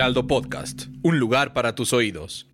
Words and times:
Heraldo 0.00 0.26
Podcast, 0.26 0.84
un 1.02 1.18
lugar 1.18 1.52
para 1.52 1.74
tus 1.74 1.92
oídos. 1.92 2.48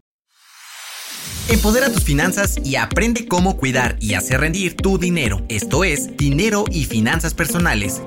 Empodera 1.49 1.92
tus 1.92 2.03
finanzas 2.03 2.58
y 2.65 2.75
aprende 2.75 3.29
cómo 3.29 3.57
cuidar 3.57 3.96
y 4.00 4.15
hacer 4.15 4.41
rendir 4.41 4.75
tu 4.75 4.99
dinero. 4.99 5.46
Esto 5.48 5.84
es 5.84 6.17
Dinero 6.17 6.64
y 6.72 6.86
Finanzas 6.86 7.34
Personales 7.34 8.02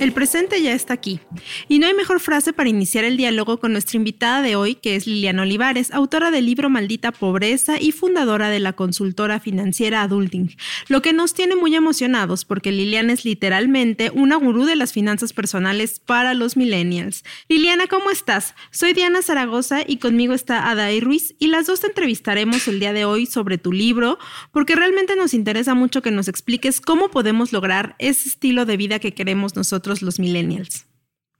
el 0.00 0.12
presente 0.12 0.62
ya 0.62 0.72
está 0.72 0.94
aquí. 0.94 1.20
Y 1.68 1.78
no 1.78 1.86
hay 1.86 1.92
mejor 1.92 2.20
frase 2.20 2.54
para 2.54 2.70
iniciar 2.70 3.04
el 3.04 3.18
diálogo 3.18 3.60
con 3.60 3.72
nuestra 3.72 3.98
invitada 3.98 4.40
de 4.40 4.56
hoy, 4.56 4.74
que 4.74 4.96
es 4.96 5.06
Liliana 5.06 5.42
Olivares, 5.42 5.92
autora 5.92 6.30
del 6.30 6.46
libro 6.46 6.70
Maldita 6.70 7.12
Pobreza 7.12 7.78
y 7.78 7.92
fundadora 7.92 8.48
de 8.48 8.60
la 8.60 8.72
consultora 8.72 9.40
financiera 9.40 10.00
Adulting. 10.00 10.56
Lo 10.88 11.02
que 11.02 11.12
nos 11.12 11.34
tiene 11.34 11.54
muy 11.54 11.76
emocionados 11.76 12.46
porque 12.46 12.72
Liliana 12.72 13.12
es 13.12 13.26
literalmente 13.26 14.10
una 14.14 14.36
gurú 14.36 14.64
de 14.64 14.74
las 14.74 14.94
finanzas 14.94 15.34
personales 15.34 16.00
para 16.00 16.32
los 16.32 16.56
millennials. 16.56 17.22
Liliana, 17.50 17.86
¿cómo 17.86 18.10
estás? 18.10 18.54
Soy 18.70 18.94
Diana 18.94 19.20
Zaragoza 19.20 19.82
y 19.86 19.98
conmigo 19.98 20.32
está 20.32 20.70
Adair 20.70 21.04
Ruiz 21.04 21.34
y 21.38 21.48
las 21.48 21.66
dos 21.66 21.80
te 21.80 21.88
entrevistaremos 21.88 22.66
el 22.68 22.80
día 22.80 22.94
de 22.94 23.04
hoy 23.04 23.26
sobre 23.26 23.58
tu 23.58 23.70
libro 23.70 24.18
porque 24.50 24.76
realmente 24.76 25.14
nos 25.14 25.34
interesa 25.34 25.74
mucho 25.74 26.00
que 26.00 26.10
nos 26.10 26.26
expliques 26.26 26.80
cómo 26.80 27.10
podemos 27.10 27.52
lograr 27.52 27.96
ese 27.98 28.30
estilo 28.30 28.64
de 28.64 28.78
vida 28.78 28.98
que 28.98 29.12
queremos 29.12 29.56
nosotros 29.56 29.89
los 30.00 30.18
millennials. 30.18 30.86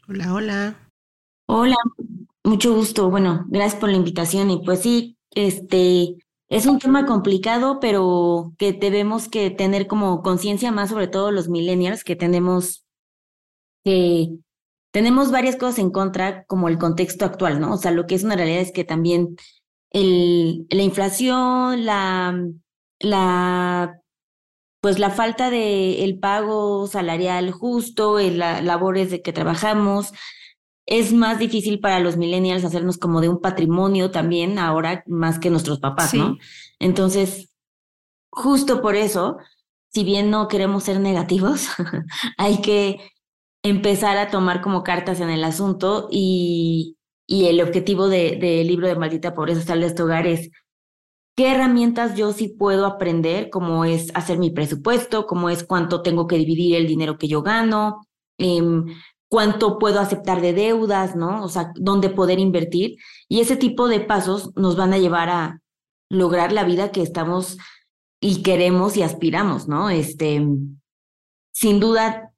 Hola, 0.08 0.34
hola. 0.34 0.90
Hola, 1.46 1.76
mucho 2.44 2.74
gusto. 2.74 3.10
Bueno, 3.10 3.46
gracias 3.48 3.80
por 3.80 3.88
la 3.88 3.96
invitación 3.96 4.50
y 4.50 4.64
pues 4.64 4.80
sí, 4.80 5.16
este 5.30 6.16
es 6.48 6.66
un 6.66 6.78
tema 6.80 7.06
complicado, 7.06 7.78
pero 7.80 8.52
que 8.58 8.72
debemos 8.72 9.28
que 9.28 9.50
tener 9.50 9.86
como 9.86 10.22
conciencia 10.22 10.72
más 10.72 10.90
sobre 10.90 11.06
todo 11.06 11.30
los 11.30 11.48
millennials 11.48 12.04
que 12.04 12.16
tenemos 12.16 12.84
que 13.84 14.30
tenemos 14.92 15.30
varias 15.30 15.56
cosas 15.56 15.78
en 15.78 15.90
contra 15.90 16.44
como 16.44 16.68
el 16.68 16.78
contexto 16.78 17.24
actual, 17.24 17.60
¿no? 17.60 17.74
O 17.74 17.76
sea, 17.76 17.92
lo 17.92 18.06
que 18.06 18.16
es 18.16 18.24
una 18.24 18.36
realidad 18.36 18.60
es 18.60 18.72
que 18.72 18.84
también 18.84 19.36
el, 19.92 20.66
la 20.70 20.82
inflación, 20.82 21.84
la, 21.84 22.36
la 22.98 24.00
pues 24.80 24.98
la 24.98 25.10
falta 25.10 25.50
de 25.50 26.04
el 26.04 26.18
pago 26.18 26.86
salarial 26.86 27.50
justo, 27.50 28.18
en 28.18 28.38
las 28.38 28.64
labores 28.64 29.10
de 29.10 29.22
que 29.22 29.32
trabajamos, 29.32 30.12
es 30.86 31.12
más 31.12 31.38
difícil 31.38 31.80
para 31.80 32.00
los 32.00 32.16
millennials 32.16 32.64
hacernos 32.64 32.98
como 32.98 33.20
de 33.20 33.28
un 33.28 33.40
patrimonio 33.40 34.10
también 34.10 34.58
ahora 34.58 35.04
más 35.06 35.38
que 35.38 35.50
nuestros 35.50 35.78
papás, 35.78 36.14
¿no? 36.14 36.38
Entonces, 36.78 37.50
justo 38.30 38.80
por 38.80 38.96
eso, 38.96 39.36
si 39.92 40.02
bien 40.04 40.30
no 40.30 40.48
queremos 40.48 40.84
ser 40.84 40.98
negativos, 40.98 41.68
hay 42.38 42.60
que 42.60 43.12
empezar 43.62 44.16
a 44.16 44.30
tomar 44.30 44.62
como 44.62 44.82
cartas 44.82 45.20
en 45.20 45.30
el 45.30 45.44
asunto 45.44 46.08
y, 46.10 46.96
y 47.26 47.46
el 47.46 47.60
objetivo 47.60 48.08
del 48.08 48.40
de, 48.40 48.64
libro 48.64 48.88
de 48.88 48.96
Maldita 48.96 49.34
Pobreza 49.34 49.60
Sal 49.60 49.80
de 49.80 49.86
este 49.86 50.02
hogar 50.02 50.26
es 50.26 50.50
qué 51.40 51.52
herramientas 51.52 52.16
yo 52.16 52.34
sí 52.34 52.48
puedo 52.48 52.84
aprender, 52.84 53.48
cómo 53.48 53.86
es 53.86 54.12
hacer 54.14 54.36
mi 54.36 54.50
presupuesto, 54.50 55.24
cómo 55.26 55.48
es 55.48 55.64
cuánto 55.64 56.02
tengo 56.02 56.26
que 56.26 56.36
dividir 56.36 56.76
el 56.76 56.86
dinero 56.86 57.16
que 57.16 57.28
yo 57.28 57.40
gano, 57.40 58.06
em, 58.36 58.84
cuánto 59.30 59.78
puedo 59.78 60.00
aceptar 60.00 60.42
de 60.42 60.52
deudas, 60.52 61.16
¿no? 61.16 61.42
O 61.42 61.48
sea, 61.48 61.72
dónde 61.76 62.10
poder 62.10 62.38
invertir. 62.38 62.98
Y 63.26 63.40
ese 63.40 63.56
tipo 63.56 63.88
de 63.88 64.00
pasos 64.00 64.54
nos 64.54 64.76
van 64.76 64.92
a 64.92 64.98
llevar 64.98 65.30
a 65.30 65.62
lograr 66.10 66.52
la 66.52 66.64
vida 66.64 66.92
que 66.92 67.00
estamos 67.00 67.56
y 68.20 68.42
queremos 68.42 68.98
y 68.98 69.02
aspiramos, 69.02 69.66
¿no? 69.66 69.88
Este, 69.88 70.46
sin 71.52 71.80
duda, 71.80 72.34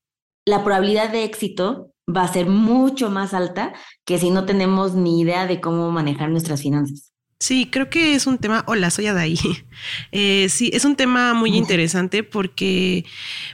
la 0.47 0.63
probabilidad 0.63 1.11
de 1.11 1.25
éxito 1.25 1.91
va 2.09 2.23
a 2.23 2.33
ser 2.33 2.47
mucho 2.47 3.11
más 3.11 3.35
alta 3.35 3.73
que 4.05 4.21
si 4.21 4.31
no 4.31 4.47
tenemos 4.47 4.95
ni 4.95 5.21
idea 5.21 5.49
de 5.49 5.61
cómo 5.61 5.91
manejar 5.91 6.31
nuestras 6.31 6.63
finanzas. 6.63 7.12
Sí, 7.43 7.67
creo 7.69 7.91
que 7.91 8.15
es 8.15 8.29
un 8.29 8.39
tema, 8.39 8.63
hola, 8.69 8.89
soy 8.91 9.09
Adaí. 9.09 9.37
Eh, 10.13 10.47
sí, 10.49 10.71
es 10.73 10.85
un 10.85 10.95
tema 10.95 11.35
muy 11.35 11.57
interesante 11.57 12.23
porque 12.23 13.05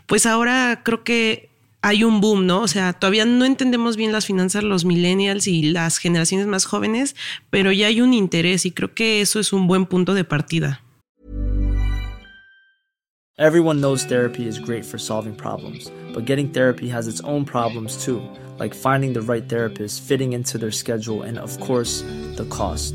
pues 0.04 0.26
ahora 0.26 0.82
creo 0.84 1.02
que 1.02 1.48
hay 1.80 2.04
un 2.04 2.20
boom, 2.20 2.44
¿no? 2.44 2.60
O 2.60 2.68
sea, 2.68 2.92
todavía 2.92 3.24
no 3.24 3.46
entendemos 3.46 3.96
bien 3.96 4.12
las 4.12 4.26
finanzas 4.26 4.62
los 4.62 4.84
millennials 4.84 5.46
y 5.46 5.62
las 5.62 5.96
generaciones 5.96 6.46
más 6.46 6.66
jóvenes, 6.66 7.16
pero 7.48 7.72
ya 7.72 7.86
hay 7.86 8.02
un 8.02 8.12
interés 8.12 8.66
y 8.66 8.72
creo 8.72 8.92
que 8.92 9.22
eso 9.22 9.40
es 9.40 9.54
un 9.54 9.66
buen 9.66 9.86
punto 9.86 10.12
de 10.12 10.24
partida. 10.24 10.82
Everyone 13.38 13.80
knows 13.80 14.04
therapy 14.04 14.46
is 14.46 14.58
great 14.58 14.84
for 14.84 15.00
solving 15.00 15.34
problems, 15.34 15.90
but 16.12 16.26
getting 16.26 16.52
therapy 16.52 16.90
has 16.90 17.06
its 17.06 17.22
own 17.24 17.46
problems 17.46 17.96
too, 17.96 18.20
like 18.58 18.74
finding 18.74 19.14
the 19.14 19.22
right 19.22 19.48
therapist, 19.48 20.02
fitting 20.06 20.34
into 20.34 20.58
their 20.58 20.72
schedule, 20.72 21.22
and 21.22 21.38
of 21.38 21.58
course, 21.58 22.04
the 22.36 22.44
cost. 22.50 22.94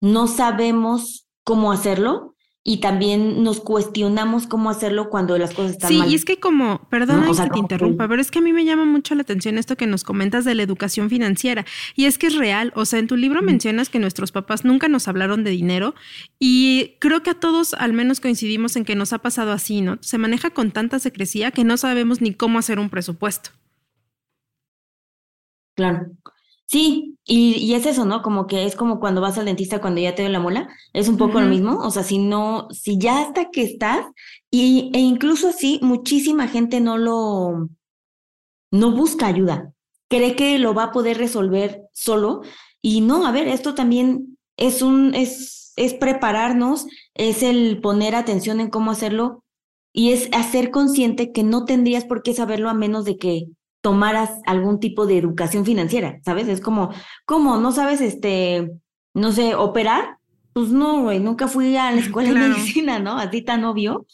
no 0.00 0.26
sabemos 0.26 1.26
cómo 1.44 1.72
hacerlo 1.72 2.30
y 2.62 2.80
también 2.80 3.42
nos 3.42 3.60
cuestionamos 3.60 4.46
cómo 4.46 4.68
hacerlo 4.68 5.08
cuando 5.08 5.38
las 5.38 5.54
cosas 5.54 5.72
están 5.72 5.96
mal. 5.96 6.06
Sí, 6.06 6.12
y 6.12 6.14
es 6.14 6.26
que 6.26 6.38
como, 6.38 6.86
perdón 6.90 7.24
que 7.24 7.50
te 7.50 7.58
interrumpa, 7.58 8.06
pero 8.06 8.20
es 8.20 8.30
que 8.30 8.40
a 8.40 8.42
mí 8.42 8.52
me 8.52 8.66
llama 8.66 8.84
mucho 8.84 9.14
la 9.14 9.22
atención 9.22 9.56
esto 9.56 9.76
que 9.76 9.86
nos 9.86 10.04
comentas 10.04 10.44
de 10.44 10.54
la 10.54 10.62
educación 10.62 11.08
financiera. 11.08 11.64
Y 11.96 12.04
es 12.04 12.18
que 12.18 12.26
es 12.26 12.36
real, 12.36 12.72
o 12.76 12.84
sea, 12.84 12.98
en 12.98 13.06
tu 13.06 13.16
libro 13.16 13.40
mencionas 13.40 13.88
que 13.88 13.98
nuestros 13.98 14.30
papás 14.30 14.64
nunca 14.64 14.88
nos 14.88 15.08
hablaron 15.08 15.42
de 15.42 15.50
dinero 15.50 15.94
y 16.38 16.96
creo 17.00 17.22
que 17.22 17.30
a 17.30 17.40
todos 17.40 17.72
al 17.74 17.94
menos 17.94 18.20
coincidimos 18.20 18.76
en 18.76 18.84
que 18.84 18.94
nos 18.94 19.14
ha 19.14 19.18
pasado 19.18 19.52
así, 19.52 19.80
¿no? 19.80 19.96
Se 20.02 20.18
maneja 20.18 20.50
con 20.50 20.70
tanta 20.70 20.98
secrecía 20.98 21.52
que 21.52 21.64
no 21.64 21.78
sabemos 21.78 22.20
ni 22.20 22.34
cómo 22.34 22.58
hacer 22.58 22.78
un 22.78 22.90
presupuesto. 22.90 23.50
Claro. 25.74 26.08
Sí, 26.66 27.09
y, 27.24 27.74
es 27.74 27.86
eso, 27.86 28.04
¿no? 28.04 28.22
Como 28.22 28.46
que 28.46 28.64
es 28.64 28.74
como 28.74 28.98
cuando 28.98 29.20
vas 29.20 29.38
al 29.38 29.44
dentista 29.44 29.80
cuando 29.80 30.00
ya 30.00 30.14
te 30.14 30.22
dio 30.22 30.30
la 30.30 30.40
muela, 30.40 30.68
es 30.92 31.08
un 31.08 31.16
poco 31.16 31.40
lo 31.40 31.46
mismo, 31.46 31.78
o 31.78 31.90
sea, 31.90 32.02
si 32.02 32.18
no, 32.18 32.68
si 32.70 32.98
ya 32.98 33.20
hasta 33.20 33.50
que 33.50 33.62
estás, 33.62 34.06
y, 34.50 34.90
e 34.94 34.98
incluso 34.98 35.48
así, 35.48 35.78
muchísima 35.82 36.48
gente 36.48 36.80
no 36.80 36.98
lo, 36.98 37.68
no 38.72 38.92
busca 38.92 39.26
ayuda, 39.26 39.72
cree 40.08 40.34
que 40.34 40.58
lo 40.58 40.74
va 40.74 40.84
a 40.84 40.92
poder 40.92 41.18
resolver 41.18 41.82
solo, 41.92 42.42
y 42.82 43.00
no, 43.00 43.26
a 43.26 43.32
ver, 43.32 43.46
esto 43.48 43.74
también 43.74 44.38
es 44.56 44.82
un, 44.82 45.14
es, 45.14 45.72
es 45.76 45.94
prepararnos, 45.94 46.86
es 47.14 47.42
el 47.42 47.80
poner 47.80 48.16
atención 48.16 48.60
en 48.60 48.70
cómo 48.70 48.90
hacerlo, 48.90 49.44
y 49.92 50.12
es 50.12 50.28
hacer 50.32 50.70
consciente 50.70 51.32
que 51.32 51.42
no 51.42 51.64
tendrías 51.64 52.04
por 52.04 52.22
qué 52.22 52.34
saberlo 52.34 52.70
a 52.70 52.74
menos 52.74 53.04
de 53.04 53.16
que 53.18 53.46
tomaras 53.80 54.30
algún 54.46 54.80
tipo 54.80 55.06
de 55.06 55.18
educación 55.18 55.64
financiera, 55.64 56.20
¿sabes? 56.24 56.48
Es 56.48 56.60
como, 56.60 56.90
¿cómo? 57.24 57.58
¿No 57.58 57.72
sabes, 57.72 58.00
este, 58.00 58.70
no 59.14 59.32
sé, 59.32 59.54
operar? 59.54 60.18
Pues 60.52 60.70
no, 60.70 61.02
güey, 61.02 61.20
nunca 61.20 61.48
fui 61.48 61.76
a 61.76 61.92
la 61.92 62.00
escuela 62.00 62.32
de 62.32 62.48
medicina, 62.48 62.98
¿no? 62.98 63.16
Así 63.18 63.42
tan 63.42 63.64
obvio. 63.64 64.06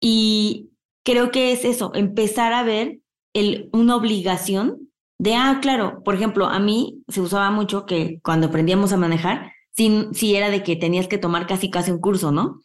Y 0.00 0.70
creo 1.04 1.30
que 1.30 1.52
es 1.52 1.64
eso, 1.64 1.92
empezar 1.94 2.52
a 2.52 2.62
ver 2.62 2.98
el, 3.32 3.70
una 3.72 3.96
obligación 3.96 4.90
de, 5.18 5.34
ah, 5.34 5.58
claro, 5.62 6.02
por 6.04 6.14
ejemplo, 6.14 6.46
a 6.46 6.58
mí 6.58 7.02
se 7.08 7.20
usaba 7.20 7.50
mucho 7.50 7.86
que 7.86 8.20
cuando 8.22 8.48
aprendíamos 8.48 8.92
a 8.92 8.96
manejar, 8.96 9.52
si, 9.70 10.08
si 10.12 10.36
era 10.36 10.50
de 10.50 10.62
que 10.62 10.76
tenías 10.76 11.08
que 11.08 11.18
tomar 11.18 11.46
casi 11.46 11.70
casi 11.70 11.90
un 11.90 12.00
curso, 12.00 12.30
¿no? 12.32 12.60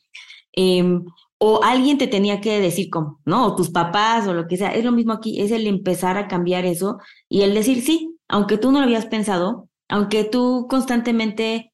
Eh, 0.55 0.99
o 1.39 1.63
alguien 1.63 1.97
te 1.97 2.07
tenía 2.07 2.41
que 2.41 2.59
decir 2.59 2.89
cómo, 2.89 3.21
¿no? 3.25 3.47
O 3.47 3.55
tus 3.55 3.69
papás 3.71 4.27
o 4.27 4.33
lo 4.33 4.47
que 4.47 4.57
sea. 4.57 4.71
Es 4.71 4.83
lo 4.83 4.91
mismo 4.91 5.13
aquí, 5.13 5.41
es 5.41 5.51
el 5.51 5.67
empezar 5.67 6.17
a 6.17 6.27
cambiar 6.27 6.65
eso 6.65 6.99
y 7.29 7.41
el 7.41 7.53
decir 7.53 7.81
sí, 7.81 8.17
aunque 8.27 8.57
tú 8.57 8.71
no 8.71 8.79
lo 8.79 8.85
habías 8.85 9.05
pensado, 9.05 9.69
aunque 9.87 10.25
tú 10.25 10.67
constantemente 10.69 11.73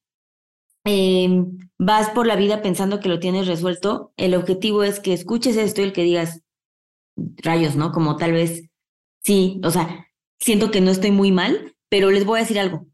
em, 0.85 1.57
vas 1.79 2.09
por 2.11 2.27
la 2.27 2.35
vida 2.35 2.61
pensando 2.61 2.99
que 2.99 3.09
lo 3.09 3.19
tienes 3.19 3.47
resuelto, 3.47 4.13
el 4.17 4.35
objetivo 4.35 4.83
es 4.83 4.99
que 4.99 5.13
escuches 5.13 5.57
esto 5.57 5.81
y 5.81 5.85
el 5.85 5.93
que 5.93 6.03
digas 6.03 6.41
rayos, 7.37 7.75
¿no? 7.75 7.91
Como 7.91 8.17
tal 8.17 8.33
vez 8.33 8.69
sí, 9.23 9.59
o 9.63 9.71
sea, 9.71 10.07
siento 10.39 10.69
que 10.69 10.81
no 10.81 10.91
estoy 10.91 11.11
muy 11.11 11.31
mal, 11.31 11.75
pero 11.89 12.11
les 12.11 12.25
voy 12.25 12.37
a 12.37 12.43
decir 12.43 12.59
algo. 12.59 12.85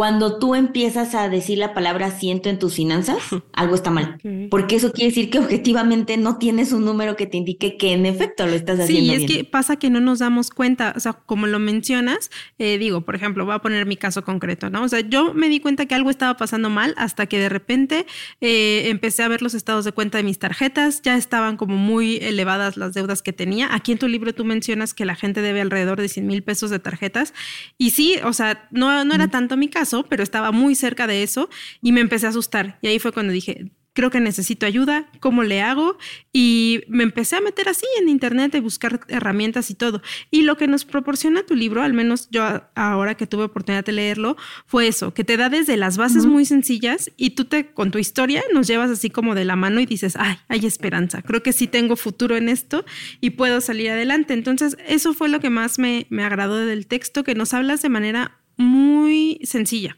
Cuando 0.00 0.38
tú 0.38 0.54
empiezas 0.54 1.14
a 1.14 1.28
decir 1.28 1.58
la 1.58 1.74
palabra 1.74 2.10
siento 2.10 2.48
en 2.48 2.58
tus 2.58 2.76
finanzas, 2.76 3.18
algo 3.52 3.74
está 3.74 3.90
mal. 3.90 4.18
Porque 4.48 4.76
eso 4.76 4.92
quiere 4.92 5.10
decir 5.10 5.28
que 5.28 5.38
objetivamente 5.38 6.16
no 6.16 6.38
tienes 6.38 6.72
un 6.72 6.86
número 6.86 7.16
que 7.16 7.26
te 7.26 7.36
indique 7.36 7.76
que 7.76 7.92
en 7.92 8.06
efecto 8.06 8.46
lo 8.46 8.54
estás 8.54 8.80
haciendo. 8.80 9.12
Sí, 9.12 9.24
es 9.24 9.30
que 9.30 9.44
pasa 9.44 9.76
que 9.76 9.90
no 9.90 10.00
nos 10.00 10.20
damos 10.20 10.48
cuenta. 10.48 10.94
O 10.96 11.00
sea, 11.00 11.12
como 11.12 11.46
lo 11.46 11.58
mencionas, 11.58 12.30
eh, 12.58 12.78
digo, 12.78 13.02
por 13.02 13.14
ejemplo, 13.14 13.44
voy 13.44 13.54
a 13.54 13.58
poner 13.58 13.84
mi 13.84 13.98
caso 13.98 14.24
concreto, 14.24 14.70
¿no? 14.70 14.84
O 14.84 14.88
sea, 14.88 15.00
yo 15.00 15.34
me 15.34 15.50
di 15.50 15.60
cuenta 15.60 15.84
que 15.84 15.94
algo 15.94 16.08
estaba 16.08 16.34
pasando 16.38 16.70
mal 16.70 16.94
hasta 16.96 17.26
que 17.26 17.38
de 17.38 17.50
repente 17.50 18.06
eh, 18.40 18.84
empecé 18.86 19.22
a 19.22 19.28
ver 19.28 19.42
los 19.42 19.52
estados 19.52 19.84
de 19.84 19.92
cuenta 19.92 20.16
de 20.16 20.24
mis 20.24 20.38
tarjetas. 20.38 21.02
Ya 21.02 21.18
estaban 21.18 21.58
como 21.58 21.76
muy 21.76 22.16
elevadas 22.22 22.78
las 22.78 22.94
deudas 22.94 23.20
que 23.20 23.34
tenía. 23.34 23.74
Aquí 23.74 23.92
en 23.92 23.98
tu 23.98 24.08
libro 24.08 24.32
tú 24.32 24.46
mencionas 24.46 24.94
que 24.94 25.04
la 25.04 25.14
gente 25.14 25.42
debe 25.42 25.60
alrededor 25.60 26.00
de 26.00 26.08
100 26.08 26.26
mil 26.26 26.42
pesos 26.42 26.70
de 26.70 26.78
tarjetas. 26.78 27.34
Y 27.76 27.90
sí, 27.90 28.16
o 28.24 28.32
sea, 28.32 28.66
no, 28.70 29.04
no 29.04 29.14
era 29.14 29.28
tanto 29.28 29.58
mi 29.58 29.68
caso 29.68 29.89
pero 30.08 30.22
estaba 30.22 30.52
muy 30.52 30.74
cerca 30.74 31.06
de 31.06 31.22
eso 31.22 31.48
y 31.82 31.92
me 31.92 32.00
empecé 32.00 32.26
a 32.26 32.30
asustar. 32.30 32.78
Y 32.82 32.88
ahí 32.88 32.98
fue 32.98 33.12
cuando 33.12 33.32
dije, 33.32 33.70
creo 33.92 34.10
que 34.10 34.20
necesito 34.20 34.66
ayuda, 34.66 35.10
¿cómo 35.20 35.42
le 35.42 35.60
hago? 35.60 35.98
Y 36.32 36.82
me 36.88 37.02
empecé 37.02 37.36
a 37.36 37.40
meter 37.40 37.68
así 37.68 37.86
en 38.00 38.08
internet 38.08 38.54
y 38.54 38.60
buscar 38.60 39.00
herramientas 39.08 39.70
y 39.70 39.74
todo. 39.74 40.00
Y 40.30 40.42
lo 40.42 40.56
que 40.56 40.66
nos 40.66 40.84
proporciona 40.84 41.44
tu 41.44 41.54
libro, 41.54 41.82
al 41.82 41.92
menos 41.92 42.28
yo 42.30 42.62
ahora 42.74 43.16
que 43.16 43.26
tuve 43.26 43.44
oportunidad 43.44 43.84
de 43.84 43.92
leerlo, 43.92 44.36
fue 44.66 44.86
eso, 44.86 45.12
que 45.12 45.24
te 45.24 45.36
da 45.36 45.48
desde 45.48 45.76
las 45.76 45.96
bases 45.96 46.26
muy 46.26 46.44
sencillas 46.44 47.10
y 47.16 47.30
tú 47.30 47.44
te 47.44 47.72
con 47.72 47.90
tu 47.90 47.98
historia 47.98 48.42
nos 48.54 48.66
llevas 48.66 48.90
así 48.90 49.10
como 49.10 49.34
de 49.34 49.44
la 49.44 49.56
mano 49.56 49.80
y 49.80 49.86
dices, 49.86 50.14
ay, 50.16 50.36
hay 50.48 50.66
esperanza, 50.66 51.22
creo 51.22 51.42
que 51.42 51.52
sí 51.52 51.66
tengo 51.66 51.96
futuro 51.96 52.36
en 52.36 52.48
esto 52.48 52.84
y 53.20 53.30
puedo 53.30 53.60
salir 53.60 53.90
adelante. 53.90 54.34
Entonces, 54.34 54.76
eso 54.86 55.14
fue 55.14 55.28
lo 55.28 55.40
que 55.40 55.50
más 55.50 55.78
me, 55.78 56.06
me 56.10 56.24
agradó 56.24 56.56
del 56.56 56.86
texto, 56.86 57.24
que 57.24 57.34
nos 57.34 57.54
hablas 57.54 57.82
de 57.82 57.88
manera 57.88 58.39
muy 58.60 59.40
sencilla. 59.42 59.96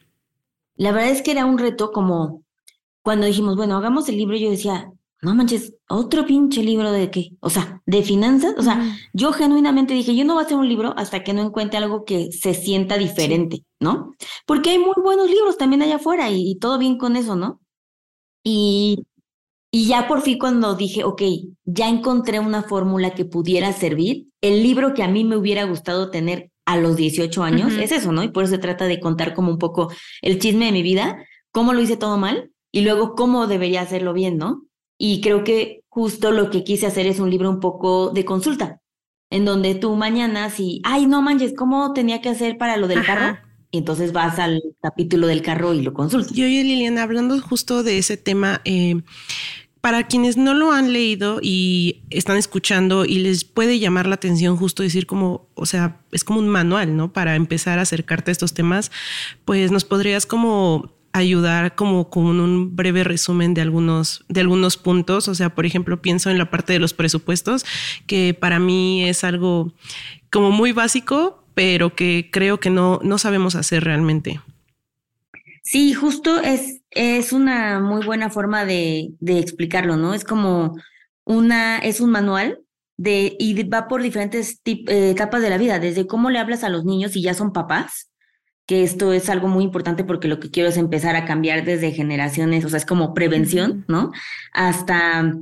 La 0.76 0.92
verdad 0.92 1.10
es 1.10 1.22
que 1.22 1.32
era 1.32 1.44
un 1.44 1.58
reto 1.58 1.92
como 1.92 2.44
cuando 3.02 3.26
dijimos, 3.26 3.56
bueno, 3.56 3.76
hagamos 3.76 4.08
el 4.08 4.16
libro, 4.16 4.36
yo 4.36 4.50
decía, 4.50 4.90
no 5.20 5.34
manches, 5.34 5.74
otro 5.88 6.24
pinche 6.24 6.62
libro 6.62 6.92
de 6.92 7.10
qué, 7.10 7.30
o 7.40 7.50
sea, 7.50 7.82
de 7.86 8.02
finanzas, 8.02 8.54
o 8.56 8.62
sea, 8.62 8.96
yo 9.12 9.32
genuinamente 9.32 9.94
dije, 9.94 10.14
yo 10.14 10.24
no 10.24 10.34
voy 10.34 10.42
a 10.42 10.46
hacer 10.46 10.56
un 10.56 10.68
libro 10.68 10.94
hasta 10.96 11.22
que 11.24 11.32
no 11.32 11.42
encuentre 11.42 11.78
algo 11.78 12.04
que 12.04 12.30
se 12.32 12.54
sienta 12.54 12.96
diferente, 12.98 13.64
¿no? 13.80 14.14
Porque 14.46 14.70
hay 14.70 14.78
muy 14.78 14.94
buenos 15.02 15.28
libros 15.28 15.58
también 15.58 15.82
allá 15.82 15.96
afuera 15.96 16.30
y, 16.30 16.56
todo 16.58 16.78
bien 16.78 16.98
con 16.98 17.16
eso, 17.16 17.34
¿no? 17.34 17.60
Y, 18.44 19.04
y 19.72 19.86
ya 19.86 20.06
por 20.06 20.22
fin 20.22 20.38
cuando 20.38 20.76
dije, 20.76 21.04
ok, 21.04 21.22
ya 21.64 21.88
encontré 21.88 22.38
una 22.38 22.62
fórmula 22.62 23.14
que 23.14 23.24
pudiera 23.24 23.72
servir, 23.72 24.28
el 24.40 24.62
libro 24.62 24.94
que 24.94 25.02
a 25.02 25.08
mí 25.08 25.24
me 25.24 25.36
hubiera 25.36 25.64
gustado 25.64 26.10
tener 26.10 26.51
a 26.72 26.76
los 26.78 26.96
18 26.96 27.42
años, 27.42 27.74
es 27.74 27.92
eso, 27.92 28.12
¿no? 28.12 28.22
Y 28.22 28.28
por 28.28 28.44
eso 28.44 28.52
se 28.52 28.58
trata 28.58 28.86
de 28.86 28.98
contar 28.98 29.34
como 29.34 29.50
un 29.50 29.58
poco 29.58 29.92
el 30.22 30.38
chisme 30.38 30.66
de 30.66 30.72
mi 30.72 30.82
vida, 30.82 31.24
cómo 31.50 31.74
lo 31.74 31.80
hice 31.80 31.96
todo 31.96 32.16
mal 32.16 32.50
y 32.72 32.80
luego 32.80 33.14
cómo 33.14 33.46
debería 33.46 33.82
hacerlo 33.82 34.14
bien, 34.14 34.38
¿no? 34.38 34.64
Y 34.98 35.20
creo 35.20 35.44
que 35.44 35.82
justo 35.88 36.30
lo 36.30 36.48
que 36.50 36.64
quise 36.64 36.86
hacer 36.86 37.06
es 37.06 37.20
un 37.20 37.28
libro 37.28 37.50
un 37.50 37.60
poco 37.60 38.10
de 38.10 38.24
consulta, 38.24 38.80
en 39.30 39.44
donde 39.44 39.74
tú 39.74 39.94
mañana 39.96 40.48
si, 40.48 40.80
ay, 40.84 41.06
no 41.06 41.20
manches, 41.20 41.54
¿cómo 41.54 41.92
tenía 41.92 42.22
que 42.22 42.30
hacer 42.30 42.56
para 42.56 42.78
lo 42.78 42.88
del 42.88 43.04
carro? 43.04 43.38
Y 43.70 43.78
entonces 43.78 44.12
vas 44.12 44.38
al 44.38 44.62
capítulo 44.80 45.26
del 45.26 45.42
carro 45.42 45.74
y 45.74 45.82
lo 45.82 45.92
consultas. 45.92 46.32
Yo 46.32 46.46
y 46.46 46.62
Liliana, 46.62 47.02
hablando 47.02 47.40
justo 47.40 47.82
de 47.82 47.98
ese 47.98 48.16
tema, 48.16 48.60
eh, 48.64 49.02
para 49.82 50.06
quienes 50.06 50.36
no 50.36 50.54
lo 50.54 50.70
han 50.70 50.92
leído 50.92 51.40
y 51.42 52.02
están 52.08 52.36
escuchando 52.36 53.04
y 53.04 53.18
les 53.18 53.42
puede 53.42 53.80
llamar 53.80 54.06
la 54.06 54.14
atención 54.14 54.56
justo 54.56 54.84
decir 54.84 55.06
como, 55.06 55.48
o 55.54 55.66
sea, 55.66 56.00
es 56.12 56.22
como 56.22 56.38
un 56.38 56.48
manual, 56.48 56.96
¿no? 56.96 57.12
Para 57.12 57.34
empezar 57.34 57.80
a 57.80 57.82
acercarte 57.82 58.30
a 58.30 58.32
estos 58.32 58.54
temas, 58.54 58.92
pues 59.44 59.72
nos 59.72 59.84
podrías 59.84 60.24
como 60.24 60.94
ayudar 61.12 61.74
como 61.74 62.10
con 62.10 62.40
un 62.40 62.76
breve 62.76 63.02
resumen 63.02 63.54
de 63.54 63.60
algunos, 63.60 64.24
de 64.28 64.40
algunos 64.40 64.76
puntos. 64.76 65.26
O 65.26 65.34
sea, 65.34 65.52
por 65.52 65.66
ejemplo, 65.66 66.00
pienso 66.00 66.30
en 66.30 66.38
la 66.38 66.48
parte 66.48 66.72
de 66.72 66.78
los 66.78 66.94
presupuestos, 66.94 67.64
que 68.06 68.34
para 68.38 68.60
mí 68.60 69.04
es 69.08 69.24
algo 69.24 69.74
como 70.30 70.52
muy 70.52 70.70
básico, 70.70 71.44
pero 71.54 71.96
que 71.96 72.30
creo 72.32 72.60
que 72.60 72.70
no, 72.70 73.00
no 73.02 73.18
sabemos 73.18 73.56
hacer 73.56 73.82
realmente. 73.82 74.40
Sí, 75.64 75.92
justo 75.92 76.40
es, 76.40 76.81
es 76.94 77.32
una 77.32 77.80
muy 77.80 78.04
buena 78.04 78.30
forma 78.30 78.64
de, 78.64 79.10
de 79.20 79.38
explicarlo, 79.38 79.96
¿no? 79.96 80.14
Es 80.14 80.24
como 80.24 80.76
una, 81.24 81.78
es 81.78 82.00
un 82.00 82.10
manual 82.10 82.60
de, 82.96 83.36
y 83.38 83.62
va 83.68 83.88
por 83.88 84.02
diferentes 84.02 84.60
eh, 84.64 85.10
etapas 85.10 85.42
de 85.42 85.50
la 85.50 85.58
vida, 85.58 85.78
desde 85.78 86.06
cómo 86.06 86.30
le 86.30 86.38
hablas 86.38 86.64
a 86.64 86.68
los 86.68 86.84
niños 86.84 87.16
y 87.16 87.22
ya 87.22 87.34
son 87.34 87.52
papás, 87.52 88.10
que 88.66 88.82
esto 88.82 89.12
es 89.12 89.28
algo 89.28 89.48
muy 89.48 89.64
importante 89.64 90.04
porque 90.04 90.28
lo 90.28 90.38
que 90.38 90.50
quiero 90.50 90.68
es 90.68 90.76
empezar 90.76 91.16
a 91.16 91.24
cambiar 91.24 91.64
desde 91.64 91.92
generaciones, 91.92 92.64
o 92.64 92.68
sea, 92.68 92.78
es 92.78 92.86
como 92.86 93.14
prevención, 93.14 93.84
¿no? 93.88 94.12
Hasta 94.52 95.34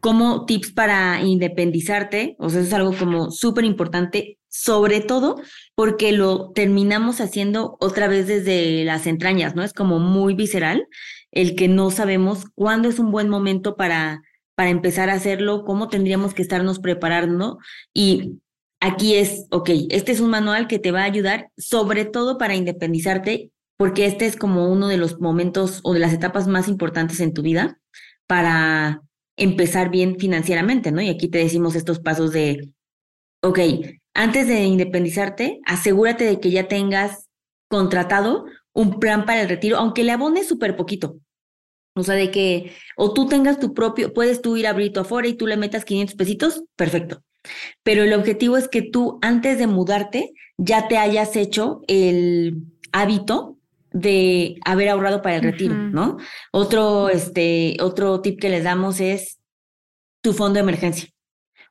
como 0.00 0.44
tips 0.44 0.72
para 0.72 1.22
independizarte, 1.22 2.36
o 2.38 2.50
sea, 2.50 2.60
es 2.60 2.72
algo 2.72 2.94
como 2.96 3.30
súper 3.30 3.64
importante, 3.64 4.38
sobre 4.54 5.00
todo 5.00 5.42
porque 5.74 6.12
lo 6.12 6.52
terminamos 6.52 7.20
haciendo 7.20 7.76
otra 7.80 8.06
vez 8.06 8.28
desde 8.28 8.84
las 8.84 9.08
entrañas, 9.08 9.56
¿no? 9.56 9.64
Es 9.64 9.72
como 9.72 9.98
muy 9.98 10.34
visceral 10.34 10.86
el 11.32 11.56
que 11.56 11.66
no 11.66 11.90
sabemos 11.90 12.44
cuándo 12.54 12.88
es 12.88 13.00
un 13.00 13.10
buen 13.10 13.28
momento 13.28 13.74
para, 13.74 14.22
para 14.54 14.70
empezar 14.70 15.10
a 15.10 15.14
hacerlo, 15.14 15.64
cómo 15.64 15.88
tendríamos 15.88 16.34
que 16.34 16.42
estarnos 16.42 16.78
preparando 16.78 17.58
y 17.92 18.38
aquí 18.78 19.16
es, 19.16 19.46
ok, 19.50 19.70
este 19.90 20.12
es 20.12 20.20
un 20.20 20.30
manual 20.30 20.68
que 20.68 20.78
te 20.78 20.92
va 20.92 21.00
a 21.00 21.06
ayudar 21.06 21.48
sobre 21.56 22.04
todo 22.04 22.38
para 22.38 22.54
independizarte 22.54 23.50
porque 23.76 24.06
este 24.06 24.24
es 24.24 24.36
como 24.36 24.70
uno 24.70 24.86
de 24.86 24.98
los 24.98 25.18
momentos 25.18 25.80
o 25.82 25.94
de 25.94 25.98
las 25.98 26.12
etapas 26.12 26.46
más 26.46 26.68
importantes 26.68 27.18
en 27.18 27.34
tu 27.34 27.42
vida 27.42 27.80
para 28.28 29.02
empezar 29.36 29.90
bien 29.90 30.16
financieramente, 30.16 30.92
¿no? 30.92 31.02
Y 31.02 31.08
aquí 31.08 31.26
te 31.26 31.38
decimos 31.38 31.74
estos 31.74 31.98
pasos 31.98 32.30
de, 32.30 32.70
ok, 33.42 33.58
antes 34.14 34.46
de 34.48 34.62
independizarte, 34.64 35.60
asegúrate 35.66 36.24
de 36.24 36.40
que 36.40 36.50
ya 36.50 36.68
tengas 36.68 37.28
contratado 37.68 38.46
un 38.72 39.00
plan 39.00 39.26
para 39.26 39.42
el 39.42 39.48
retiro, 39.48 39.76
aunque 39.76 40.04
le 40.04 40.12
abones 40.12 40.48
súper 40.48 40.76
poquito. 40.76 41.18
O 41.96 42.02
sea, 42.02 42.14
de 42.14 42.30
que, 42.30 42.72
o 42.96 43.12
tú 43.12 43.28
tengas 43.28 43.60
tu 43.60 43.72
propio, 43.72 44.12
puedes 44.12 44.42
tú 44.42 44.56
ir 44.56 44.66
a 44.66 44.70
abrir 44.70 44.92
tu 44.92 45.00
afuera 45.00 45.28
y 45.28 45.34
tú 45.34 45.46
le 45.46 45.56
metas 45.56 45.84
500 45.84 46.16
pesitos, 46.16 46.64
perfecto. 46.76 47.22
Pero 47.82 48.02
el 48.02 48.12
objetivo 48.12 48.56
es 48.56 48.68
que 48.68 48.82
tú 48.82 49.18
antes 49.22 49.58
de 49.58 49.66
mudarte 49.66 50.32
ya 50.56 50.88
te 50.88 50.98
hayas 50.98 51.36
hecho 51.36 51.82
el 51.86 52.64
hábito 52.92 53.58
de 53.92 54.56
haber 54.64 54.88
ahorrado 54.88 55.22
para 55.22 55.36
el 55.36 55.42
retiro, 55.42 55.74
¿no? 55.74 56.16
Otro, 56.52 57.10
este, 57.10 57.76
otro 57.80 58.20
tip 58.22 58.40
que 58.40 58.48
les 58.48 58.64
damos 58.64 59.00
es 59.00 59.38
tu 60.20 60.32
fondo 60.32 60.54
de 60.54 60.60
emergencia. 60.60 61.13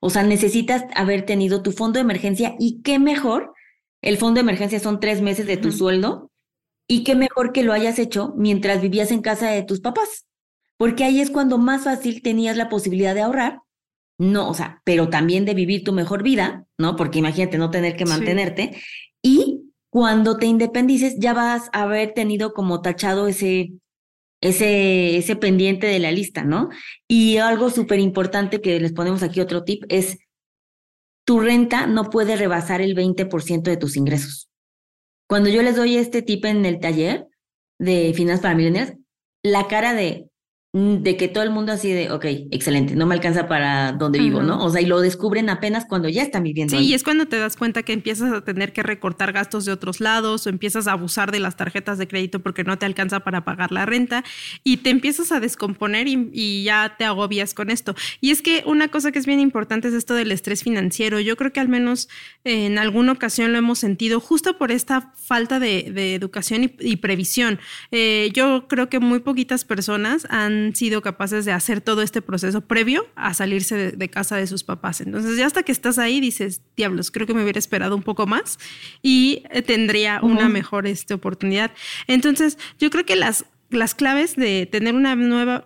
O 0.05 0.09
sea, 0.09 0.23
necesitas 0.23 0.83
haber 0.95 1.25
tenido 1.25 1.61
tu 1.61 1.71
fondo 1.71 1.93
de 1.93 2.01
emergencia 2.01 2.55
y 2.59 2.81
qué 2.81 2.99
mejor, 2.99 3.53
el 4.01 4.17
fondo 4.17 4.35
de 4.35 4.41
emergencia 4.41 4.81
son 4.81 4.99
tres 4.99 5.21
meses 5.21 5.47
de 5.47 5.55
tu 5.55 5.71
sueldo 5.71 6.29
y 6.89 7.05
qué 7.05 7.15
mejor 7.15 7.53
que 7.53 7.63
lo 7.63 7.71
hayas 7.71 7.99
hecho 7.99 8.33
mientras 8.35 8.81
vivías 8.81 9.11
en 9.11 9.21
casa 9.21 9.49
de 9.49 9.63
tus 9.63 9.79
papás, 9.79 10.25
porque 10.75 11.05
ahí 11.05 11.21
es 11.21 11.31
cuando 11.31 11.57
más 11.57 11.85
fácil 11.85 12.21
tenías 12.21 12.57
la 12.57 12.67
posibilidad 12.67 13.15
de 13.15 13.21
ahorrar, 13.21 13.61
no, 14.17 14.49
o 14.49 14.53
sea, 14.53 14.81
pero 14.83 15.07
también 15.07 15.45
de 15.45 15.53
vivir 15.53 15.85
tu 15.85 15.93
mejor 15.93 16.21
vida, 16.21 16.65
¿no? 16.77 16.97
Porque 16.97 17.19
imagínate 17.19 17.57
no 17.57 17.71
tener 17.71 17.95
que 17.95 18.03
mantenerte 18.03 18.75
y 19.21 19.71
cuando 19.89 20.35
te 20.35 20.47
independices 20.47 21.15
ya 21.17 21.33
vas 21.33 21.69
a 21.71 21.83
haber 21.83 22.13
tenido 22.13 22.53
como 22.53 22.81
tachado 22.81 23.29
ese, 23.29 23.71
ese, 24.43 25.15
ese 25.17 25.37
pendiente 25.37 25.87
de 25.87 25.99
la 25.99 26.11
lista, 26.11 26.43
¿no? 26.43 26.69
Y 27.07 27.37
algo 27.37 27.69
súper 27.69 27.99
importante 27.99 28.59
que 28.59 28.77
les 28.79 28.91
ponemos 28.91 29.23
aquí 29.23 29.39
otro 29.39 29.63
tip 29.63 29.85
es, 29.87 30.17
tu 31.25 31.39
renta 31.39 31.87
no 31.87 32.09
puede 32.09 32.35
rebasar 32.35 32.81
el 32.81 32.93
20% 32.93 33.63
de 33.63 33.77
tus 33.77 33.95
ingresos. 33.95 34.49
Cuando 35.29 35.49
yo 35.49 35.63
les 35.63 35.77
doy 35.77 35.95
este 35.95 36.21
tip 36.21 36.43
en 36.43 36.65
el 36.65 36.81
taller 36.81 37.25
de 37.79 38.11
finanzas 38.13 38.41
para 38.41 38.55
millennials, 38.55 38.93
la 39.43 39.69
cara 39.69 39.93
de 39.93 40.29
de 40.73 41.17
que 41.17 41.27
todo 41.27 41.43
el 41.43 41.51
mundo 41.51 41.71
así 41.71 41.91
de, 41.91 42.09
ok, 42.09 42.25
excelente, 42.49 42.95
no 42.95 43.05
me 43.05 43.13
alcanza 43.13 43.47
para 43.47 43.91
donde 43.91 44.17
vivo, 44.17 44.41
¿no? 44.41 44.57
O 44.65 44.71
sea, 44.71 44.81
y 44.81 44.87
lo 44.87 45.01
descubren 45.01 45.51
apenas 45.51 45.85
cuando 45.85 46.09
ya 46.09 46.23
están 46.23 46.41
viviendo. 46.41 46.75
Sí, 46.75 46.83
y 46.83 46.95
es 46.95 47.03
cuando 47.03 47.27
te 47.27 47.37
das 47.37 47.57
cuenta 47.57 47.83
que 47.83 47.93
empiezas 47.93 48.33
a 48.33 48.41
tener 48.41 48.73
que 48.73 48.81
recortar 48.81 49.33
gastos 49.33 49.65
de 49.65 49.71
otros 49.71 49.99
lados 49.99 50.47
o 50.47 50.49
empiezas 50.49 50.87
a 50.87 50.93
abusar 50.93 51.31
de 51.31 51.39
las 51.39 51.57
tarjetas 51.57 51.99
de 51.99 52.07
crédito 52.07 52.39
porque 52.39 52.63
no 52.63 52.79
te 52.79 52.87
alcanza 52.87 53.19
para 53.19 53.45
pagar 53.45 53.71
la 53.71 53.85
renta 53.85 54.23
y 54.63 54.77
te 54.77 54.89
empiezas 54.89 55.31
a 55.31 55.39
descomponer 55.39 56.07
y, 56.07 56.63
ya 56.63 56.95
te 56.97 57.05
agobias 57.05 57.53
con 57.53 57.69
esto. 57.69 57.93
Y 58.19 58.31
es 58.31 58.41
que 58.41 58.63
una 58.65 58.87
cosa 58.87 59.11
que 59.11 59.19
es 59.19 59.27
bien 59.27 59.39
importante 59.39 59.89
es 59.89 59.93
esto 59.93 60.15
del 60.15 60.31
estrés 60.31 60.63
financiero. 60.63 61.19
Yo 61.19 61.35
creo 61.35 61.53
que 61.53 61.59
al 61.59 61.69
menos 61.69 62.09
en 62.45 62.79
alguna 62.79 63.11
ocasión 63.11 63.51
lo 63.51 63.59
hemos 63.59 63.77
sentido 63.77 64.19
justo 64.19 64.57
por 64.57 64.71
esta 64.71 65.13
falta 65.15 65.59
de, 65.59 66.15
educación 66.15 66.73
y, 66.79 66.95
previsión. 66.95 67.59
Eh, 67.91 68.31
yo 68.33 68.67
creo 68.67 68.89
que 68.89 68.99
muy 68.99 69.19
poquitas 69.19 69.65
personas 69.65 70.25
han 70.31 70.62
han 70.63 70.75
sido 70.75 71.01
capaces 71.01 71.45
de 71.45 71.51
hacer 71.51 71.81
todo 71.81 72.01
este 72.01 72.21
proceso 72.21 72.61
previo 72.61 73.05
a 73.15 73.33
salirse 73.33 73.91
de, 73.91 74.09
casa 74.09 74.37
de 74.37 74.47
sus 74.47 74.63
papás. 74.63 75.01
Entonces 75.01 75.37
ya 75.37 75.45
hasta 75.45 75.63
que 75.63 75.71
estás 75.71 75.97
ahí 75.97 76.19
dices, 76.19 76.61
diablos, 76.75 77.11
creo 77.11 77.27
que 77.27 77.33
me 77.33 77.43
hubiera 77.43 77.59
esperado 77.59 77.95
un 77.95 78.03
poco 78.03 78.25
más 78.27 78.59
y 79.01 79.43
eh, 79.51 79.61
tendría 79.61 80.19
una 80.21 80.49
mejor 80.49 80.87
este, 80.87 81.13
oportunidad. 81.13 81.71
Entonces 82.07 82.57
yo 82.79 82.89
creo 82.89 83.05
que 83.05 83.15
las, 83.15 83.45
las 83.69 83.95
claves 83.95 84.35
de 84.35 84.65
tener 84.65 84.95
una 84.95 85.15
nueva 85.15 85.65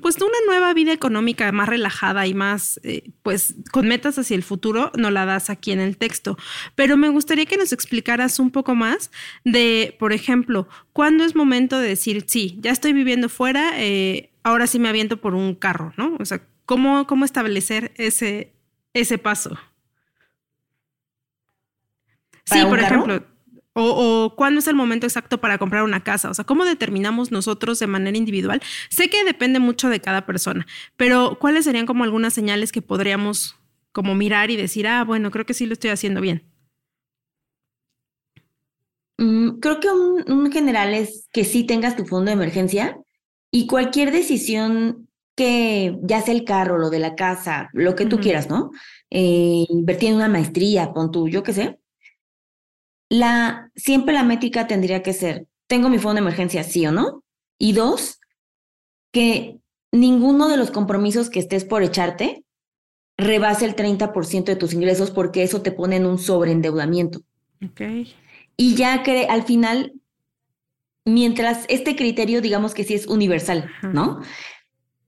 pues 0.00 0.16
una 0.16 0.38
nueva 0.46 0.72
vida 0.74 0.92
económica 0.92 1.50
más 1.52 1.68
relajada 1.68 2.26
y 2.26 2.34
más, 2.34 2.80
eh, 2.84 3.10
pues, 3.22 3.56
con 3.72 3.88
metas 3.88 4.18
hacia 4.18 4.36
el 4.36 4.42
futuro, 4.42 4.92
no 4.96 5.10
la 5.10 5.26
das 5.26 5.50
aquí 5.50 5.72
en 5.72 5.80
el 5.80 5.96
texto. 5.96 6.38
Pero 6.74 6.96
me 6.96 7.08
gustaría 7.08 7.46
que 7.46 7.56
nos 7.56 7.72
explicaras 7.72 8.38
un 8.38 8.50
poco 8.50 8.74
más 8.74 9.10
de, 9.44 9.96
por 9.98 10.12
ejemplo, 10.12 10.68
cuándo 10.92 11.24
es 11.24 11.34
momento 11.34 11.78
de 11.78 11.88
decir, 11.88 12.24
sí, 12.26 12.56
ya 12.60 12.70
estoy 12.70 12.92
viviendo 12.92 13.28
fuera, 13.28 13.72
eh, 13.76 14.31
ahora 14.42 14.66
sí 14.66 14.78
me 14.78 14.88
aviento 14.88 15.20
por 15.20 15.34
un 15.34 15.54
carro, 15.54 15.92
¿no? 15.96 16.16
O 16.18 16.24
sea, 16.24 16.42
¿cómo, 16.66 17.06
cómo 17.06 17.24
establecer 17.24 17.92
ese, 17.96 18.52
ese 18.94 19.18
paso? 19.18 19.58
Sí, 22.44 22.58
por 22.68 22.80
ejemplo, 22.80 23.24
o, 23.74 24.34
cuándo 24.36 24.60
es 24.60 24.66
el 24.66 24.74
momento 24.74 25.06
exacto 25.06 25.40
para 25.40 25.58
comprar 25.58 25.82
una 25.82 26.04
casa? 26.04 26.30
O 26.30 26.34
sea, 26.34 26.44
¿cómo 26.44 26.64
determinamos 26.64 27.30
nosotros 27.30 27.78
de 27.78 27.86
manera 27.86 28.16
individual? 28.16 28.60
Sé 28.90 29.08
que 29.08 29.24
depende 29.24 29.58
mucho 29.58 29.88
de 29.88 30.00
cada 30.00 30.26
persona, 30.26 30.66
pero 30.96 31.38
¿cuáles 31.40 31.64
serían 31.64 31.86
como 31.86 32.04
algunas 32.04 32.34
señales 32.34 32.72
que 32.72 32.82
podríamos 32.82 33.56
como 33.92 34.14
mirar 34.14 34.50
y 34.50 34.56
decir, 34.56 34.86
ah, 34.86 35.04
bueno, 35.04 35.30
creo 35.30 35.46
que 35.46 35.54
sí 35.54 35.66
lo 35.66 35.72
estoy 35.74 35.90
haciendo 35.90 36.20
bien? 36.20 36.42
Mm, 39.18 39.60
creo 39.60 39.80
que 39.80 39.88
un, 39.90 40.50
general 40.50 40.94
es 40.94 41.28
que 41.32 41.44
sí 41.44 41.64
tengas 41.64 41.96
tu 41.96 42.04
fondo 42.04 42.26
de 42.26 42.32
emergencia 42.32 42.98
y 43.52 43.68
cualquier 43.68 44.10
decisión 44.10 45.08
que 45.36 45.96
ya 46.02 46.20
sea 46.20 46.34
el 46.34 46.44
carro, 46.44 46.78
lo 46.78 46.90
de 46.90 46.98
la 46.98 47.14
casa, 47.14 47.70
lo 47.72 47.94
que 47.94 48.06
tú 48.06 48.18
quieras, 48.18 48.50
¿no? 48.50 48.70
Eh, 49.10 49.64
invertir 49.68 50.08
en 50.08 50.16
una 50.16 50.28
maestría, 50.28 50.92
pon 50.92 51.12
tú, 51.12 51.28
yo 51.28 51.44
qué 51.44 51.52
sé 51.52 51.78
la, 53.12 53.70
siempre 53.76 54.14
la 54.14 54.24
métrica 54.24 54.66
tendría 54.66 55.02
que 55.02 55.12
ser, 55.12 55.46
tengo 55.66 55.90
mi 55.90 55.98
fondo 55.98 56.14
de 56.14 56.20
emergencia, 56.20 56.64
sí 56.64 56.86
o 56.86 56.92
no. 56.92 57.22
Y 57.58 57.74
dos, 57.74 58.20
que 59.12 59.58
ninguno 59.92 60.48
de 60.48 60.56
los 60.56 60.70
compromisos 60.70 61.28
que 61.28 61.38
estés 61.38 61.66
por 61.66 61.82
echarte 61.82 62.42
rebase 63.18 63.66
el 63.66 63.76
30% 63.76 64.44
de 64.44 64.56
tus 64.56 64.72
ingresos 64.72 65.10
porque 65.10 65.42
eso 65.42 65.60
te 65.60 65.72
pone 65.72 65.96
en 65.96 66.06
un 66.06 66.18
sobreendeudamiento. 66.18 67.20
Ok. 67.62 67.82
Y 68.56 68.74
ya 68.76 69.02
que 69.02 69.26
al 69.26 69.42
final, 69.42 69.92
mientras 71.04 71.64
este 71.68 71.96
criterio, 71.96 72.40
digamos 72.40 72.74
que 72.74 72.84
sí 72.84 72.94
es 72.94 73.06
universal, 73.06 73.70
¿no? 73.82 74.20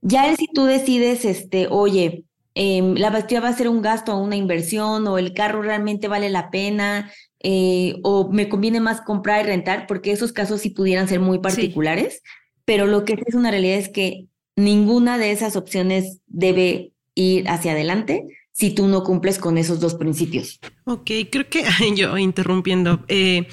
Ya 0.03 0.35
si 0.37 0.47
tú 0.49 0.65
decides, 0.65 1.25
este, 1.25 1.67
oye, 1.71 2.25
em, 2.55 2.95
la 2.95 3.11
bastilla 3.11 3.41
va 3.41 3.49
a 3.49 3.57
ser 3.57 3.69
un 3.69 3.83
gasto 3.83 4.15
o 4.15 4.23
una 4.23 4.37
inversión 4.37 5.07
o 5.07 5.19
el 5.19 5.33
carro 5.33 5.63
realmente 5.63 6.09
vale 6.09 6.31
la 6.31 6.51
pena, 6.51 7.11
eh, 7.43 7.97
o 8.03 8.31
me 8.31 8.49
conviene 8.49 8.81
más 8.81 9.01
comprar 9.03 9.45
y 9.45 9.49
rentar, 9.49 9.87
porque 9.87 10.13
esos 10.13 10.33
casos 10.33 10.63
sí 10.63 10.71
pudieran 10.71 11.09
ser 11.09 11.21
muy 11.21 11.39
particulares, 11.39 12.23
pero 12.65 12.87
lo 12.87 13.05
que 13.05 13.19
es 13.27 13.35
una 13.35 13.51
realidad 13.51 13.79
es 13.79 13.89
que 13.89 14.27
ninguna 14.57 15.19
de 15.19 15.31
esas 15.31 15.57
opciones 15.57 16.21
debe 16.27 16.93
ir 17.15 17.49
hacia 17.49 17.73
adelante 17.73 18.27
si 18.53 18.71
tú 18.71 18.87
no 18.87 19.03
cumples 19.03 19.39
con 19.39 19.59
esos 19.59 19.81
dos 19.81 19.95
principios. 19.97 20.61
Ok, 20.85 21.11
creo 21.31 21.49
que 21.49 21.65
yo 21.97 22.17
interrumpiendo, 22.17 23.05
eh, 23.09 23.47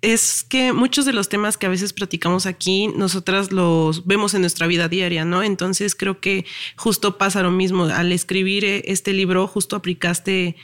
es 0.00 0.44
que 0.44 0.72
muchos 0.72 1.04
de 1.06 1.12
los 1.12 1.28
temas 1.28 1.56
que 1.56 1.66
a 1.66 1.70
veces 1.70 1.92
platicamos 1.92 2.46
aquí, 2.46 2.88
nosotras 2.88 3.50
los 3.50 4.06
vemos 4.06 4.34
en 4.34 4.42
nuestra 4.42 4.66
vida 4.66 4.88
diaria, 4.88 5.24
¿no? 5.24 5.42
Entonces 5.42 5.94
creo 5.94 6.20
que 6.20 6.44
justo 6.76 7.18
pasa 7.18 7.42
lo 7.42 7.50
mismo. 7.50 7.84
Al 7.84 8.12
escribir 8.12 8.64
eh, 8.64 8.82
este 8.86 9.12
libro, 9.12 9.46
justo 9.48 9.74
aplicaste 9.74 10.56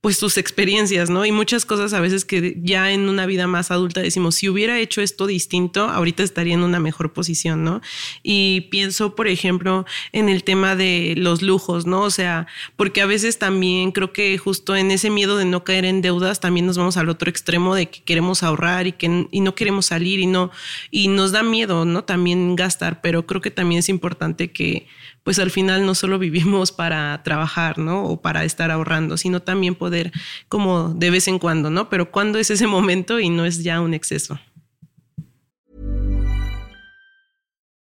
pues 0.00 0.16
sus 0.16 0.38
experiencias, 0.38 1.10
¿no? 1.10 1.26
Y 1.26 1.32
muchas 1.32 1.66
cosas 1.66 1.92
a 1.92 2.00
veces 2.00 2.24
que 2.24 2.56
ya 2.62 2.90
en 2.90 3.10
una 3.10 3.26
vida 3.26 3.46
más 3.46 3.70
adulta 3.70 4.00
decimos, 4.00 4.34
si 4.34 4.48
hubiera 4.48 4.78
hecho 4.78 5.02
esto 5.02 5.26
distinto, 5.26 5.84
ahorita 5.84 6.22
estaría 6.22 6.54
en 6.54 6.62
una 6.62 6.80
mejor 6.80 7.12
posición, 7.12 7.64
¿no? 7.64 7.82
Y 8.22 8.62
pienso, 8.70 9.14
por 9.14 9.28
ejemplo, 9.28 9.84
en 10.12 10.30
el 10.30 10.42
tema 10.42 10.74
de 10.74 11.14
los 11.18 11.42
lujos, 11.42 11.84
¿no? 11.84 12.00
O 12.00 12.10
sea, 12.10 12.46
porque 12.76 13.02
a 13.02 13.06
veces 13.06 13.38
también 13.38 13.92
creo 13.92 14.14
que 14.14 14.38
justo 14.38 14.74
en 14.74 14.90
ese 14.90 15.10
miedo 15.10 15.36
de 15.36 15.44
no 15.44 15.64
caer 15.64 15.84
en 15.84 16.00
deudas, 16.00 16.40
también 16.40 16.64
nos 16.64 16.78
vamos 16.78 16.96
al 16.96 17.10
otro 17.10 17.28
extremo 17.28 17.74
de 17.74 17.90
que 17.90 18.02
queremos 18.02 18.42
ahorrar 18.42 18.86
y 18.86 18.92
que 18.92 19.26
y 19.30 19.40
no 19.40 19.54
queremos 19.54 19.86
salir 19.86 20.18
y 20.18 20.26
no, 20.26 20.50
y 20.90 21.08
nos 21.08 21.32
da 21.32 21.42
miedo, 21.42 21.84
¿no? 21.84 22.04
También 22.04 22.56
gastar, 22.56 23.02
pero 23.02 23.26
creo 23.26 23.42
que 23.42 23.50
también 23.50 23.80
es 23.80 23.90
importante 23.90 24.50
que 24.50 24.86
pues 25.22 25.38
al 25.38 25.50
final 25.50 25.86
no 25.86 25.94
solo 25.94 26.18
vivimos 26.18 26.72
para 26.72 27.22
trabajar, 27.22 27.78
¿no? 27.78 28.04
O 28.04 28.20
para 28.20 28.44
estar 28.44 28.70
ahorrando, 28.70 29.16
sino 29.16 29.40
también 29.40 29.74
poder 29.74 30.12
como 30.48 30.90
de 30.90 31.10
vez 31.10 31.28
en 31.28 31.38
cuando, 31.38 31.70
¿no? 31.70 31.88
Pero 31.88 32.10
cuando 32.10 32.38
es 32.38 32.50
ese 32.50 32.66
momento 32.66 33.20
y 33.20 33.30
no 33.30 33.44
es 33.44 33.62
ya 33.62 33.80
un 33.80 33.94
exceso. 33.94 34.38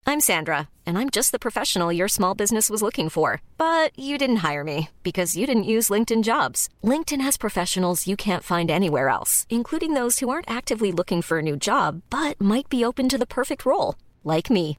I'm 0.06 0.20
Sandra, 0.20 0.68
and 0.84 0.98
I'm 0.98 1.08
just 1.08 1.32
the 1.32 1.38
professional 1.38 1.90
your 1.90 2.08
small 2.08 2.34
business 2.34 2.68
was 2.68 2.82
looking 2.82 3.08
for. 3.08 3.40
But 3.56 3.98
you 3.98 4.18
didn't 4.18 4.44
hire 4.48 4.62
me 4.62 4.90
because 5.02 5.36
you 5.36 5.46
didn't 5.46 5.64
use 5.64 5.88
LinkedIn 5.88 6.24
jobs. 6.24 6.68
LinkedIn 6.84 7.22
has 7.22 7.38
professionals 7.38 8.06
you 8.06 8.14
can't 8.14 8.44
find 8.44 8.70
anywhere 8.70 9.08
else, 9.08 9.46
including 9.48 9.94
those 9.94 10.18
who 10.18 10.28
aren't 10.28 10.50
actively 10.50 10.92
looking 10.92 11.22
for 11.22 11.38
a 11.38 11.42
new 11.42 11.56
job, 11.56 12.02
but 12.10 12.40
might 12.40 12.68
be 12.68 12.84
open 12.84 13.08
to 13.08 13.18
the 13.18 13.26
perfect 13.26 13.64
role, 13.64 13.94
like 14.22 14.50
me. 14.50 14.78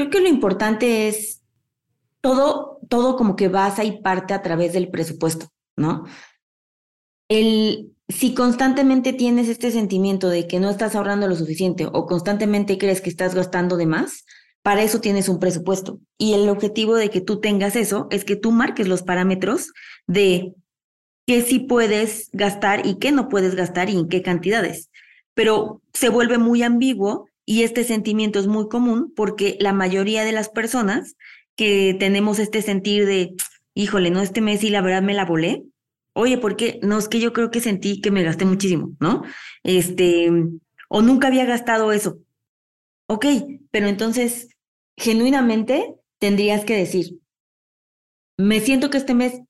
Creo 0.00 0.08
que 0.08 0.20
lo 0.20 0.28
importante 0.28 1.08
es 1.08 1.42
todo, 2.22 2.78
todo 2.88 3.16
como 3.16 3.36
que 3.36 3.48
basa 3.48 3.84
y 3.84 4.00
parte 4.00 4.32
a 4.32 4.40
través 4.40 4.72
del 4.72 4.88
presupuesto, 4.88 5.48
¿no? 5.76 6.06
el, 7.28 7.92
si 8.08 8.32
constantemente 8.32 9.12
tienes 9.12 9.50
este 9.50 9.70
sentimiento 9.70 10.30
de 10.30 10.46
que 10.46 10.58
no 10.58 10.70
estás 10.70 10.96
ahorrando 10.96 11.28
lo 11.28 11.36
suficiente 11.36 11.86
o 11.92 12.06
constantemente 12.06 12.78
crees 12.78 13.02
que 13.02 13.10
estás 13.10 13.34
gastando 13.34 13.76
de 13.76 13.84
más, 13.84 14.24
para 14.62 14.82
eso 14.82 15.02
tienes 15.02 15.28
un 15.28 15.38
presupuesto. 15.38 16.00
Y 16.16 16.32
el 16.32 16.48
objetivo 16.48 16.96
de 16.96 17.10
que 17.10 17.20
tú 17.20 17.38
tengas 17.40 17.76
eso 17.76 18.08
es 18.10 18.24
que 18.24 18.36
tú 18.36 18.52
marques 18.52 18.88
los 18.88 19.02
parámetros 19.02 19.70
de 20.06 20.54
qué 21.26 21.42
sí 21.42 21.58
puedes 21.58 22.30
gastar 22.32 22.86
y 22.86 22.98
qué 22.98 23.12
no 23.12 23.28
puedes 23.28 23.54
gastar 23.54 23.90
y 23.90 23.98
en 23.98 24.08
qué 24.08 24.22
cantidades. 24.22 24.88
Pero 25.34 25.82
se 25.92 26.08
vuelve 26.08 26.38
muy 26.38 26.62
ambiguo 26.62 27.29
y 27.50 27.64
este 27.64 27.82
sentimiento 27.82 28.38
es 28.38 28.46
muy 28.46 28.68
común 28.68 29.12
porque 29.16 29.56
la 29.58 29.72
mayoría 29.72 30.22
de 30.22 30.30
las 30.30 30.48
personas 30.48 31.16
que 31.56 31.96
tenemos 31.98 32.38
este 32.38 32.62
sentir 32.62 33.06
de, 33.06 33.34
híjole, 33.74 34.10
no, 34.10 34.20
este 34.20 34.40
mes 34.40 34.62
y 34.62 34.70
la 34.70 34.82
verdad 34.82 35.02
me 35.02 35.14
la 35.14 35.24
volé, 35.24 35.64
oye, 36.12 36.38
¿por 36.38 36.54
qué? 36.54 36.78
No, 36.84 36.96
es 36.96 37.08
que 37.08 37.18
yo 37.18 37.32
creo 37.32 37.50
que 37.50 37.58
sentí 37.58 38.00
que 38.00 38.12
me 38.12 38.22
gasté 38.22 38.44
muchísimo, 38.44 38.92
¿no? 39.00 39.24
Este, 39.64 40.30
o 40.88 41.02
nunca 41.02 41.26
había 41.26 41.44
gastado 41.44 41.90
eso. 41.90 42.18
Ok, 43.08 43.26
pero 43.72 43.88
entonces, 43.88 44.50
genuinamente 44.96 45.96
tendrías 46.20 46.64
que 46.64 46.76
decir, 46.76 47.18
me 48.38 48.60
siento 48.60 48.90
que 48.90 48.98
este 48.98 49.14
mes 49.14 49.40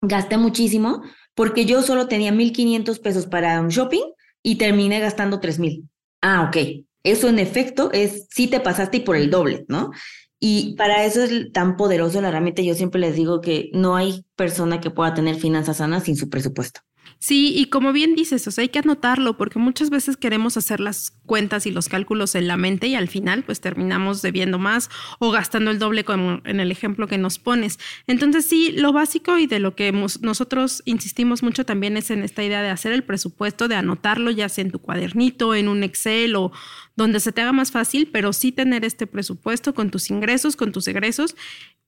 gasté 0.00 0.36
muchísimo 0.36 1.02
porque 1.34 1.64
yo 1.64 1.82
solo 1.82 2.06
tenía 2.06 2.30
1.500 2.30 3.00
pesos 3.00 3.26
para 3.26 3.60
un 3.60 3.70
shopping 3.70 4.04
y 4.40 4.54
terminé 4.54 5.00
gastando 5.00 5.40
3.000. 5.40 5.88
Ah, 6.22 6.48
ok. 6.48 6.86
Eso 7.02 7.28
en 7.28 7.38
efecto 7.38 7.90
es, 7.92 8.26
sí 8.30 8.46
te 8.46 8.60
pasaste 8.60 8.98
y 8.98 9.00
por 9.00 9.16
el 9.16 9.30
doble, 9.30 9.64
¿no? 9.68 9.90
Y 10.38 10.74
para 10.76 11.04
eso 11.04 11.22
es 11.22 11.52
tan 11.52 11.76
poderoso 11.76 12.20
la 12.20 12.28
herramienta. 12.28 12.62
Yo 12.62 12.74
siempre 12.74 13.00
les 13.00 13.14
digo 13.14 13.40
que 13.40 13.70
no 13.74 13.96
hay 13.96 14.24
persona 14.36 14.80
que 14.80 14.90
pueda 14.90 15.12
tener 15.14 15.36
finanzas 15.36 15.78
sanas 15.78 16.04
sin 16.04 16.16
su 16.16 16.30
presupuesto. 16.30 16.80
Sí, 17.22 17.52
y 17.54 17.66
como 17.66 17.92
bien 17.92 18.14
dices, 18.14 18.48
o 18.48 18.50
sea, 18.50 18.62
hay 18.62 18.70
que 18.70 18.78
anotarlo 18.78 19.36
porque 19.36 19.58
muchas 19.58 19.90
veces 19.90 20.16
queremos 20.16 20.56
hacer 20.56 20.80
las 20.80 21.10
cuentas 21.26 21.66
y 21.66 21.70
los 21.70 21.90
cálculos 21.90 22.34
en 22.34 22.48
la 22.48 22.56
mente 22.56 22.86
y 22.86 22.94
al 22.94 23.08
final 23.08 23.42
pues 23.44 23.60
terminamos 23.60 24.22
debiendo 24.22 24.58
más 24.58 24.88
o 25.18 25.30
gastando 25.30 25.70
el 25.70 25.78
doble 25.78 26.02
como 26.02 26.40
en 26.46 26.60
el 26.60 26.72
ejemplo 26.72 27.06
que 27.08 27.18
nos 27.18 27.38
pones. 27.38 27.78
Entonces 28.06 28.46
sí, 28.46 28.72
lo 28.72 28.94
básico 28.94 29.36
y 29.36 29.46
de 29.46 29.58
lo 29.58 29.76
que 29.76 29.92
nosotros 29.92 30.80
insistimos 30.86 31.42
mucho 31.42 31.66
también 31.66 31.98
es 31.98 32.10
en 32.10 32.22
esta 32.22 32.42
idea 32.42 32.62
de 32.62 32.70
hacer 32.70 32.92
el 32.92 33.04
presupuesto, 33.04 33.68
de 33.68 33.74
anotarlo 33.74 34.30
ya 34.30 34.48
sea 34.48 34.64
en 34.64 34.70
tu 34.70 34.78
cuadernito, 34.78 35.54
en 35.54 35.68
un 35.68 35.82
Excel 35.82 36.36
o 36.36 36.52
donde 36.96 37.20
se 37.20 37.32
te 37.32 37.42
haga 37.42 37.52
más 37.52 37.70
fácil, 37.70 38.08
pero 38.10 38.32
sí 38.32 38.50
tener 38.50 38.82
este 38.82 39.06
presupuesto 39.06 39.74
con 39.74 39.90
tus 39.90 40.08
ingresos, 40.08 40.56
con 40.56 40.72
tus 40.72 40.88
egresos 40.88 41.36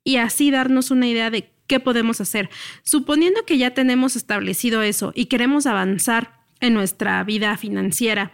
y 0.04 0.16
así 0.16 0.50
darnos 0.50 0.90
una 0.90 1.06
idea 1.06 1.30
de 1.30 1.52
qué 1.66 1.80
podemos 1.80 2.20
hacer. 2.20 2.50
Suponiendo 2.82 3.44
que 3.44 3.58
ya 3.58 3.72
tenemos 3.72 4.16
establecido 4.16 4.82
eso 4.82 5.12
y 5.14 5.26
queremos 5.26 5.66
avanzar 5.66 6.42
en 6.60 6.74
nuestra 6.74 7.22
vida 7.24 7.56
financiera, 7.56 8.32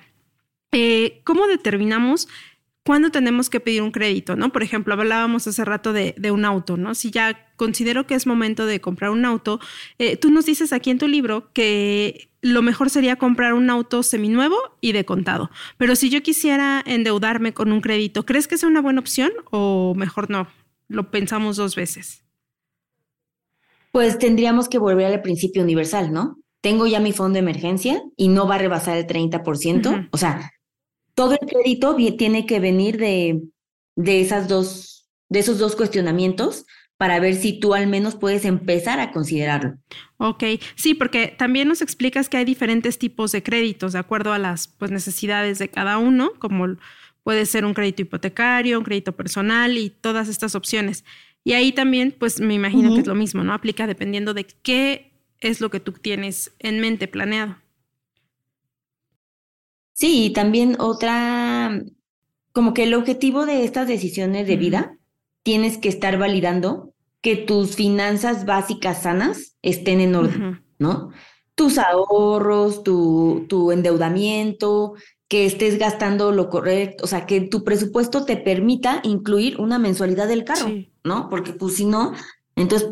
eh, 0.73 1.21
¿cómo 1.25 1.47
determinamos 1.47 2.29
cuándo 2.85 3.11
tenemos 3.11 3.51
que 3.51 3.61
pedir 3.61 3.83
un 3.83 3.91
crédito? 3.91 4.37
¿no? 4.37 4.51
Por 4.51 4.63
ejemplo, 4.63 4.95
hablábamos 4.95 5.47
hace 5.47 5.65
rato 5.65 5.93
de, 5.93 6.15
un 6.31 6.45
auto, 6.45 6.77
¿no? 6.77 6.95
Si 6.95 7.11
ya 7.11 7.47
considero 7.57 8.07
que 8.07 8.15
es 8.15 8.27
momento 8.27 8.67
de 8.67 8.81
comprar 8.81 9.11
un 9.11 9.25
auto, 9.25 9.61
eh, 9.99 10.17
tú 10.17 10.31
nos 10.31 10.47
dices 10.47 10.73
aquí 10.73 10.91
en 10.91 10.99
tu 10.99 11.09
libro 11.09 11.51
que 11.53 12.29
lo 12.41 12.63
mejor 12.63 12.89
sería 12.91 13.17
comprar 13.17 13.55
un 13.55 13.69
auto 13.71 14.03
seminuevo 14.03 14.57
y 14.81 14.93
de 14.93 15.05
contado. 15.05 15.51
Pero 15.77 15.97
si 15.97 16.09
yo 16.09 16.23
quisiera 16.23 16.83
endeudarme 16.87 17.53
con 17.53 17.73
un 17.73 17.81
crédito, 17.81 18.25
¿crees 18.25 18.47
que 18.47 18.55
es 18.55 18.63
una 18.63 18.81
buena 18.81 19.01
opción 19.01 19.33
o 19.51 19.95
mejor 19.97 20.31
no? 20.31 20.49
Lo 20.89 21.11
pensamos 21.11 21.57
dos 21.57 21.77
veces 21.77 22.25
pues 23.99 24.19
tendríamos 24.19 24.69
que 24.69 24.79
volver 24.79 25.13
al 25.13 25.23
principio 25.23 25.63
universal, 25.63 26.13
¿no? 26.13 26.39
Tengo 26.61 26.87
ya 26.87 27.01
mi 27.01 27.13
fondo 27.13 27.35
de 27.35 27.41
emergencia 27.41 28.03
y 28.17 28.29
no 28.29 28.47
va 28.47 28.57
a 28.57 28.59
rebasar 28.59 28.97
el 28.97 29.07
30%. 29.07 30.09
O 30.11 30.17
sea, 30.17 30.53
todo 31.15 31.33
el 31.33 31.49
crédito 31.49 31.97
tiene 32.17 32.47
que 32.47 32.61
venir 32.61 32.99
de, 32.99 33.43
de, 33.97 34.21
esas 34.21 34.49
dos, 34.49 35.09
de 35.29 35.39
esos 35.41 35.59
dos 35.59 35.77
cuestionamientos 35.77 36.65
para 36.97 37.21
ver 37.21 37.37
si 37.37 37.61
tú 37.61 37.75
al 37.75 37.87
menos 37.87 38.17
puedes 38.17 38.45
empezar 38.45 38.99
a 38.99 39.13
considerarlo. 39.13 39.79
Ok, 40.17 40.45
sí, 40.75 40.95
porque 40.95 41.35
también 41.39 41.69
nos 41.69 41.81
explicas 41.81 42.29
que 42.29 42.37
hay 42.37 42.45
diferentes 42.45 42.99
tipos 42.99 43.31
de 43.31 43.45
créditos 43.45 43.93
de 43.93 44.01
acuerdo 44.01 44.33
a 44.33 44.39
las 44.39 44.67
pues, 44.67 44.91
necesidades 44.91 45.61
de 45.61 45.69
cada 45.69 45.99
uno, 45.99 46.33
como 46.41 46.77
puede 47.29 47.45
ser 47.45 47.67
un 47.67 47.75
crédito 47.75 48.01
hipotecario, 48.01 48.79
un 48.79 48.85
crédito 48.87 49.13
personal 49.13 49.77
y 49.77 49.91
todas 49.91 50.29
estas 50.29 50.55
opciones. 50.55 51.05
Y 51.45 51.53
ahí 51.53 51.73
también, 51.73 52.17
pues 52.19 52.41
me 52.41 52.55
imagino 52.55 52.95
que 52.95 53.01
es 53.01 53.07
lo 53.07 53.15
mismo, 53.15 53.45
¿no? 53.45 53.53
Aplica 53.53 53.87
dependiendo 53.87 54.33
de 54.33 54.47
qué 54.47 55.13
es 55.41 55.61
lo 55.61 55.69
que 55.69 55.79
tú 55.79 55.93
tienes 55.93 56.55
en 56.59 56.81
mente 56.81 57.07
planeado. 57.07 57.59
Sí, 59.93 60.25
y 60.25 60.33
también 60.33 60.77
otra, 60.79 61.83
como 62.53 62.73
que 62.73 62.85
el 62.85 62.95
objetivo 62.95 63.45
de 63.45 63.63
estas 63.63 63.89
decisiones 63.89 64.47
de 64.47 64.57
vida, 64.57 64.97
tienes 65.43 65.77
que 65.77 65.91
estar 65.91 66.17
validando 66.17 66.95
que 67.21 67.37
tus 67.37 67.77
finanzas 67.77 68.47
básicas 68.47 69.03
sanas 69.03 69.55
estén 69.61 70.01
en 70.01 70.15
orden, 70.15 70.65
¿no? 70.79 71.11
Tus 71.55 71.77
ahorros, 71.77 72.83
tu, 72.83 73.45
tu 73.51 73.71
endeudamiento, 73.71 74.95
que 75.29 75.45
estés 75.45 75.79
gastando 75.79 76.33
lo 76.33 76.49
correcto, 76.49 77.05
o 77.05 77.07
sea, 77.07 77.27
que 77.27 77.43
tu 77.43 77.63
presupuesto 77.63 78.25
te 78.25 78.37
permita 78.37 79.01
incluir 79.05 79.61
una 79.61 79.79
mensualidad 79.79 80.27
del 80.27 80.45
carro, 80.45 80.71
¿no? 81.05 81.29
Porque 81.29 81.53
pues 81.53 81.77
si 81.77 81.85
no, 81.85 82.15
entonces, 82.57 82.89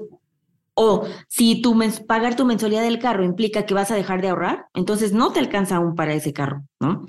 o 0.74 1.06
si 1.28 1.62
tu 1.62 1.78
pagar 2.06 2.36
tu 2.36 2.44
mensualidad 2.44 2.82
del 2.82 2.98
carro 2.98 3.24
implica 3.24 3.64
que 3.64 3.72
vas 3.72 3.90
a 3.90 3.94
dejar 3.94 4.20
de 4.20 4.28
ahorrar, 4.28 4.66
entonces 4.74 5.14
no 5.14 5.32
te 5.32 5.40
alcanza 5.40 5.76
aún 5.76 5.94
para 5.94 6.12
ese 6.12 6.34
carro, 6.34 6.64
¿no? 6.78 7.06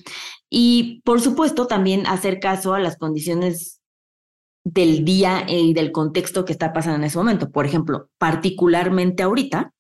Y 0.50 1.02
por 1.04 1.20
supuesto 1.20 1.68
también 1.68 2.08
hacer 2.08 2.40
caso 2.40 2.74
a 2.74 2.80
las 2.80 2.98
condiciones 2.98 3.82
del 4.64 5.04
día 5.04 5.46
y 5.48 5.74
del 5.74 5.92
contexto 5.92 6.46
que 6.46 6.54
está 6.54 6.72
pasando 6.72 6.98
en 6.98 7.04
ese 7.04 7.18
momento. 7.18 7.52
Por 7.52 7.66
ejemplo, 7.66 8.10
particularmente 8.18 9.24
ahorita, 9.24 9.74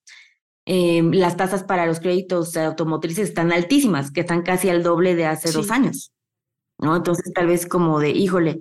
Em, 0.69 1.11
las 1.13 1.37
tasas 1.37 1.63
para 1.63 1.85
los 1.85 2.01
créditos 2.01 2.57
automotrices 2.57 3.29
están 3.29 3.53
altísimas, 3.53 4.11
que 4.11 4.19
están 4.19 4.41
casi 4.41 4.67
al 4.67 4.83
doble 4.83 5.15
de 5.15 5.25
hace 5.25 5.49
dos 5.53 5.71
años, 5.71 6.11
¿no? 6.77 6.93
Entonces 6.97 7.31
tal 7.33 7.47
vez 7.47 7.65
como 7.65 8.01
de, 8.01 8.09
híjole, 8.09 8.59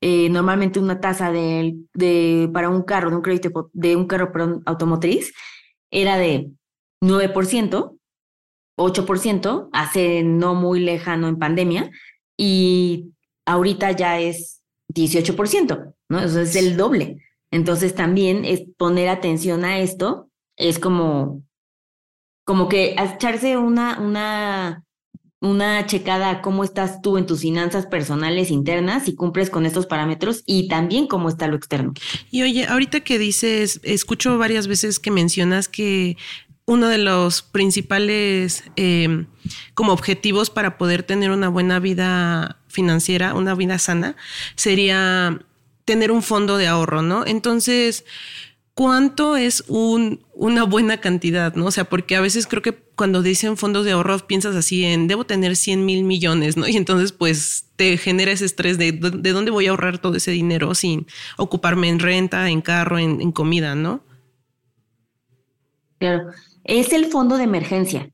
eh, 0.00 0.28
normalmente 0.30 0.80
una 0.80 0.98
tasa 0.98 1.30
de, 1.30 1.76
de, 1.92 2.50
para 2.52 2.70
un 2.70 2.82
carro, 2.82 3.10
de 3.10 3.16
un 3.16 3.22
crédito 3.22 3.70
de 3.72 3.94
un 3.94 4.08
carro 4.08 4.32
automotriz, 4.66 5.32
era 5.92 6.18
de 6.18 6.50
9%, 7.00 7.98
8%, 8.76 9.68
hace 9.72 10.24
no 10.24 10.56
muy 10.56 10.80
lejano 10.80 11.28
en 11.28 11.38
pandemia, 11.38 11.88
y 12.36 13.12
ahorita 13.46 13.92
ya 13.92 14.18
es 14.18 14.60
18%, 14.92 15.94
¿no? 16.08 16.18
Eso 16.18 16.40
es 16.40 16.56
el 16.56 16.76
doble. 16.76 17.22
Entonces 17.52 17.94
también 17.94 18.44
es 18.44 18.64
poner 18.76 19.08
atención 19.08 19.64
a 19.64 19.78
esto 19.78 20.32
es 20.56 20.78
como, 20.78 21.42
como 22.44 22.68
que 22.68 22.94
echarse 22.98 23.56
una, 23.56 23.98
una, 24.00 24.84
una 25.40 25.86
checada 25.86 26.30
a 26.30 26.42
cómo 26.42 26.64
estás 26.64 27.02
tú 27.02 27.18
en 27.18 27.26
tus 27.26 27.40
finanzas 27.40 27.86
personales 27.86 28.50
internas 28.50 29.08
y 29.08 29.14
cumples 29.14 29.50
con 29.50 29.66
estos 29.66 29.86
parámetros 29.86 30.42
y 30.46 30.68
también 30.68 31.06
cómo 31.06 31.28
está 31.28 31.48
lo 31.48 31.56
externo. 31.56 31.92
Y 32.30 32.42
oye, 32.42 32.66
ahorita 32.66 33.00
que 33.00 33.18
dices, 33.18 33.80
escucho 33.82 34.38
varias 34.38 34.66
veces 34.66 34.98
que 34.98 35.10
mencionas 35.10 35.68
que 35.68 36.16
uno 36.66 36.88
de 36.88 36.98
los 36.98 37.42
principales 37.42 38.64
em, 38.76 39.26
como 39.74 39.92
objetivos 39.92 40.48
para 40.48 40.78
poder 40.78 41.02
tener 41.02 41.30
una 41.30 41.48
buena 41.48 41.78
vida 41.78 42.58
financiera, 42.68 43.34
una 43.34 43.54
vida 43.54 43.78
sana, 43.78 44.16
sería 44.56 45.40
tener 45.84 46.10
un 46.10 46.22
fondo 46.22 46.56
de 46.56 46.66
ahorro, 46.66 47.02
¿no? 47.02 47.26
Entonces, 47.26 48.06
cuánto 48.74 49.36
es 49.36 49.64
un, 49.68 50.24
una 50.34 50.64
buena 50.64 51.00
cantidad, 51.00 51.54
¿no? 51.54 51.66
O 51.66 51.70
sea, 51.70 51.84
porque 51.84 52.16
a 52.16 52.20
veces 52.20 52.46
creo 52.46 52.62
que 52.62 52.72
cuando 52.72 53.22
dicen 53.22 53.56
fondos 53.56 53.84
de 53.84 53.92
ahorro 53.92 54.26
piensas 54.26 54.56
así 54.56 54.84
en, 54.84 55.06
debo 55.08 55.24
tener 55.24 55.56
100 55.56 55.84
mil 55.84 56.04
millones, 56.04 56.56
¿no? 56.56 56.66
Y 56.68 56.76
entonces 56.76 57.12
pues 57.12 57.66
te 57.76 57.96
genera 57.96 58.32
ese 58.32 58.44
estrés 58.44 58.76
de, 58.76 58.92
de 58.92 59.32
dónde 59.32 59.50
voy 59.50 59.66
a 59.66 59.70
ahorrar 59.70 59.98
todo 59.98 60.16
ese 60.16 60.32
dinero 60.32 60.74
sin 60.74 61.06
ocuparme 61.38 61.88
en 61.88 62.00
renta, 62.00 62.48
en 62.50 62.60
carro, 62.60 62.98
en, 62.98 63.20
en 63.20 63.32
comida, 63.32 63.74
¿no? 63.74 64.02
Claro, 65.98 66.30
es 66.64 66.92
el 66.92 67.06
fondo 67.06 67.38
de 67.38 67.44
emergencia. 67.44 68.10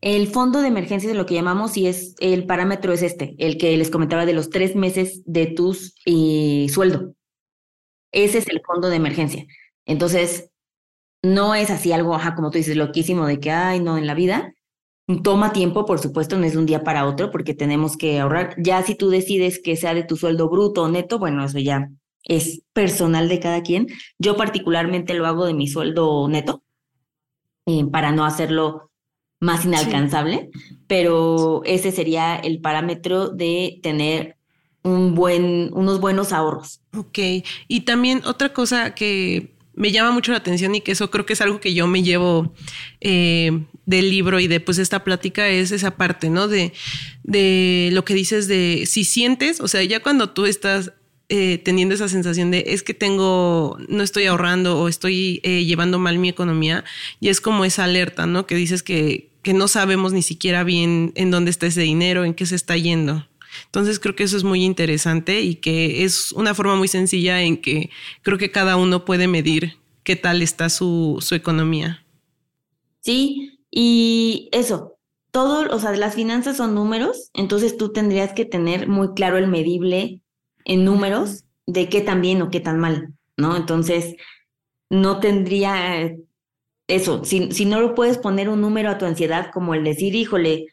El 0.00 0.26
fondo 0.26 0.60
de 0.60 0.68
emergencia 0.68 1.08
es 1.08 1.16
lo 1.16 1.26
que 1.26 1.34
llamamos 1.34 1.76
y 1.76 1.86
es 1.86 2.16
el 2.18 2.44
parámetro 2.44 2.92
es 2.92 3.02
este, 3.02 3.36
el 3.38 3.56
que 3.56 3.76
les 3.76 3.88
comentaba 3.88 4.26
de 4.26 4.32
los 4.32 4.50
tres 4.50 4.74
meses 4.74 5.22
de 5.24 5.46
tus 5.46 5.94
eh, 6.04 6.66
sueldo. 6.70 7.14
Ese 8.10 8.38
es 8.38 8.48
el 8.48 8.60
fondo 8.66 8.88
de 8.90 8.96
emergencia. 8.96 9.46
Entonces, 9.86 10.50
no 11.22 11.54
es 11.54 11.70
así 11.70 11.92
algo, 11.92 12.14
ajá, 12.14 12.34
como 12.34 12.50
tú 12.50 12.58
dices, 12.58 12.76
loquísimo 12.76 13.26
de 13.26 13.40
que, 13.40 13.50
ay, 13.50 13.80
no, 13.80 13.96
en 13.96 14.06
la 14.06 14.14
vida. 14.14 14.54
Toma 15.22 15.52
tiempo, 15.52 15.84
por 15.84 15.98
supuesto, 15.98 16.38
no 16.38 16.44
es 16.44 16.52
de 16.52 16.58
un 16.58 16.66
día 16.66 16.84
para 16.84 17.06
otro 17.06 17.30
porque 17.30 17.54
tenemos 17.54 17.96
que 17.96 18.20
ahorrar. 18.20 18.54
Ya 18.58 18.82
si 18.82 18.94
tú 18.94 19.10
decides 19.10 19.60
que 19.62 19.76
sea 19.76 19.94
de 19.94 20.04
tu 20.04 20.16
sueldo 20.16 20.48
bruto 20.48 20.82
o 20.82 20.88
neto, 20.88 21.18
bueno, 21.18 21.44
eso 21.44 21.58
ya 21.58 21.90
es 22.24 22.62
personal 22.72 23.28
de 23.28 23.40
cada 23.40 23.62
quien. 23.62 23.88
Yo 24.18 24.36
particularmente 24.36 25.14
lo 25.14 25.26
hago 25.26 25.46
de 25.46 25.54
mi 25.54 25.68
sueldo 25.68 26.28
neto 26.28 26.62
eh, 27.66 27.84
para 27.90 28.12
no 28.12 28.24
hacerlo 28.24 28.90
más 29.40 29.64
inalcanzable, 29.64 30.50
pero 30.86 31.62
ese 31.64 31.90
sería 31.90 32.36
el 32.36 32.60
parámetro 32.60 33.28
de 33.28 33.80
tener 33.82 34.36
un 34.84 35.14
buen, 35.14 35.70
unos 35.74 36.00
buenos 36.00 36.32
ahorros. 36.32 36.80
Ok, 36.96 37.18
y 37.68 37.80
también 37.80 38.22
otra 38.24 38.52
cosa 38.52 38.94
que 38.94 39.51
me 39.74 39.90
llama 39.90 40.10
mucho 40.10 40.32
la 40.32 40.38
atención 40.38 40.74
y 40.74 40.80
que 40.80 40.92
eso 40.92 41.10
creo 41.10 41.26
que 41.26 41.32
es 41.32 41.40
algo 41.40 41.60
que 41.60 41.74
yo 41.74 41.86
me 41.86 42.02
llevo 42.02 42.54
eh, 43.00 43.64
del 43.86 44.10
libro 44.10 44.38
y 44.40 44.46
de 44.46 44.60
pues 44.60 44.78
esta 44.78 45.04
plática 45.04 45.48
es 45.48 45.72
esa 45.72 45.96
parte, 45.96 46.30
¿no? 46.30 46.48
De, 46.48 46.72
de 47.22 47.90
lo 47.92 48.04
que 48.04 48.14
dices 48.14 48.48
de 48.48 48.84
si 48.86 49.04
sientes, 49.04 49.60
o 49.60 49.68
sea, 49.68 49.82
ya 49.82 50.00
cuando 50.00 50.30
tú 50.30 50.46
estás 50.46 50.92
eh, 51.28 51.56
teniendo 51.64 51.94
esa 51.94 52.08
sensación 52.08 52.50
de 52.50 52.64
es 52.68 52.82
que 52.82 52.92
tengo, 52.92 53.78
no 53.88 54.02
estoy 54.02 54.26
ahorrando 54.26 54.78
o 54.78 54.88
estoy 54.88 55.40
eh, 55.44 55.64
llevando 55.64 55.98
mal 55.98 56.18
mi 56.18 56.28
economía, 56.28 56.84
y 57.20 57.28
es 57.28 57.40
como 57.40 57.64
esa 57.64 57.84
alerta, 57.84 58.26
¿no? 58.26 58.46
Que 58.46 58.54
dices 58.54 58.82
que, 58.82 59.30
que 59.40 59.54
no 59.54 59.66
sabemos 59.66 60.12
ni 60.12 60.22
siquiera 60.22 60.62
bien 60.62 61.12
en 61.14 61.30
dónde 61.30 61.50
está 61.50 61.66
ese 61.66 61.80
dinero, 61.80 62.24
en 62.24 62.34
qué 62.34 62.44
se 62.44 62.56
está 62.56 62.76
yendo. 62.76 63.26
Entonces 63.66 63.98
creo 63.98 64.14
que 64.14 64.24
eso 64.24 64.36
es 64.36 64.44
muy 64.44 64.64
interesante 64.64 65.40
y 65.40 65.56
que 65.56 66.04
es 66.04 66.32
una 66.32 66.54
forma 66.54 66.76
muy 66.76 66.88
sencilla 66.88 67.42
en 67.42 67.56
que 67.56 67.90
creo 68.22 68.38
que 68.38 68.50
cada 68.50 68.76
uno 68.76 69.04
puede 69.04 69.28
medir 69.28 69.78
qué 70.04 70.16
tal 70.16 70.42
está 70.42 70.68
su, 70.68 71.18
su 71.20 71.34
economía. 71.34 72.04
Sí, 73.00 73.58
y 73.70 74.48
eso, 74.52 74.98
todo, 75.30 75.74
o 75.74 75.78
sea, 75.78 75.92
las 75.92 76.14
finanzas 76.14 76.56
son 76.56 76.74
números, 76.74 77.30
entonces 77.34 77.76
tú 77.76 77.92
tendrías 77.92 78.32
que 78.32 78.44
tener 78.44 78.88
muy 78.88 79.14
claro 79.14 79.38
el 79.38 79.48
medible 79.48 80.20
en 80.64 80.84
números 80.84 81.44
de 81.66 81.88
qué 81.88 82.00
tan 82.00 82.20
bien 82.20 82.42
o 82.42 82.50
qué 82.50 82.60
tan 82.60 82.78
mal, 82.78 83.14
¿no? 83.36 83.56
Entonces, 83.56 84.14
no 84.90 85.20
tendría 85.20 86.14
eso, 86.86 87.24
si, 87.24 87.50
si 87.52 87.64
no 87.64 87.80
lo 87.80 87.94
puedes 87.94 88.18
poner 88.18 88.48
un 88.48 88.60
número 88.60 88.90
a 88.90 88.98
tu 88.98 89.06
ansiedad, 89.06 89.50
como 89.52 89.74
el 89.74 89.84
decir, 89.84 90.14
híjole, 90.14 90.66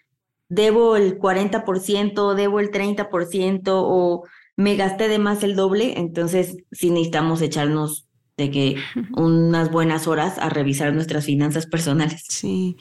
debo 0.49 0.95
el 0.95 1.17
40%, 1.17 2.33
debo 2.33 2.59
el 2.59 2.71
30% 2.71 3.61
o 3.67 4.23
me 4.57 4.75
gasté 4.75 5.07
de 5.07 5.19
más 5.19 5.43
el 5.43 5.55
doble, 5.55 5.93
entonces 5.97 6.57
sí 6.71 6.89
necesitamos 6.89 7.41
echarnos 7.41 8.07
de 8.35 8.51
que 8.51 8.75
unas 9.15 9.71
buenas 9.71 10.07
horas 10.07 10.37
a 10.37 10.49
revisar 10.49 10.93
nuestras 10.93 11.25
finanzas 11.25 11.65
personales. 11.65 12.23
Sí, 12.27 12.77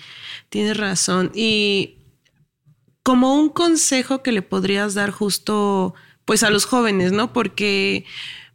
tienes 0.49 0.77
razón. 0.77 1.31
Y 1.35 1.99
como 3.03 3.35
un 3.35 3.49
consejo 3.49 4.23
que 4.23 4.33
le 4.33 4.43
podrías 4.43 4.95
dar 4.95 5.11
justo 5.11 5.95
pues 6.25 6.43
a 6.43 6.51
los 6.51 6.65
jóvenes, 6.67 7.13
¿no? 7.13 7.33
Porque 7.33 8.05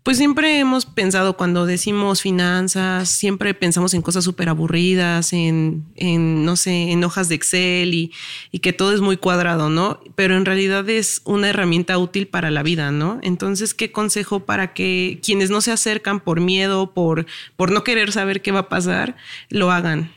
pues 0.03 0.17
siempre 0.17 0.59
hemos 0.59 0.85
pensado 0.85 1.37
cuando 1.37 1.65
decimos 1.65 2.21
finanzas, 2.21 3.07
siempre 3.07 3.53
pensamos 3.53 3.93
en 3.93 4.01
cosas 4.01 4.25
súper 4.25 4.49
aburridas, 4.49 5.31
en, 5.31 5.85
en, 5.95 6.43
no 6.43 6.57
sé, 6.57 6.91
en 6.91 7.05
hojas 7.05 7.29
de 7.29 7.35
Excel 7.35 7.93
y, 7.93 8.11
y, 8.51 8.59
que 8.59 8.73
todo 8.73 8.91
es 8.93 8.99
muy 8.99 9.15
cuadrado, 9.15 9.69
¿no? 9.69 10.01
Pero 10.15 10.35
en 10.35 10.43
realidad 10.43 10.87
es 10.89 11.21
una 11.23 11.49
herramienta 11.49 11.97
útil 11.97 12.27
para 12.27 12.51
la 12.51 12.63
vida, 12.63 12.91
¿no? 12.91 13.19
Entonces, 13.23 13.73
¿qué 13.73 13.93
consejo 13.93 14.41
para 14.41 14.73
que 14.73 15.21
quienes 15.23 15.49
no 15.49 15.61
se 15.61 15.71
acercan 15.71 16.19
por 16.19 16.41
miedo, 16.41 16.93
por, 16.93 17.25
por 17.55 17.71
no 17.71 17.85
querer 17.85 18.11
saber 18.11 18.41
qué 18.41 18.51
va 18.51 18.59
a 18.59 18.69
pasar, 18.69 19.15
lo 19.49 19.71
hagan? 19.71 20.11